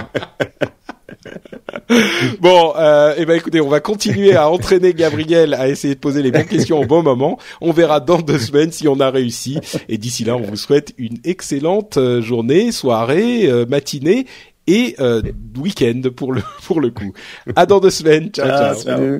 Bon, 2.39 2.73
euh, 2.77 3.15
eh 3.17 3.25
ben 3.25 3.35
écoutez, 3.35 3.61
on 3.61 3.67
va 3.67 3.79
continuer 3.79 4.35
à 4.35 4.49
entraîner 4.49 4.93
Gabriel 4.93 5.53
à 5.53 5.67
essayer 5.67 5.95
de 5.95 5.99
poser 5.99 6.21
les 6.21 6.31
bonnes 6.31 6.45
questions 6.45 6.79
au 6.79 6.85
bon 6.85 7.01
moment. 7.03 7.39
On 7.61 7.71
verra 7.71 7.99
dans 7.99 8.19
deux 8.19 8.37
semaines 8.37 8.71
si 8.71 8.87
on 8.87 8.99
a 8.99 9.09
réussi. 9.09 9.59
Et 9.87 9.97
d'ici 9.97 10.23
là, 10.23 10.35
on 10.35 10.41
vous 10.41 10.55
souhaite 10.55 10.93
une 10.97 11.17
excellente 11.23 11.97
euh, 11.97 12.21
journée, 12.21 12.71
soirée, 12.71 13.47
euh, 13.47 13.65
matinée 13.65 14.25
et 14.69 14.95
euh, 14.99 15.21
week-end 15.57 16.01
pour 16.15 16.31
le 16.31 16.41
pour 16.65 16.79
le 16.79 16.91
coup. 16.91 17.11
À 17.55 17.65
dans 17.65 17.79
deux 17.79 17.89
semaines. 17.89 18.29
Ciao, 18.29 18.47
Ah, 18.49 18.75
ciao. 18.75 18.75
Salut. 18.75 19.19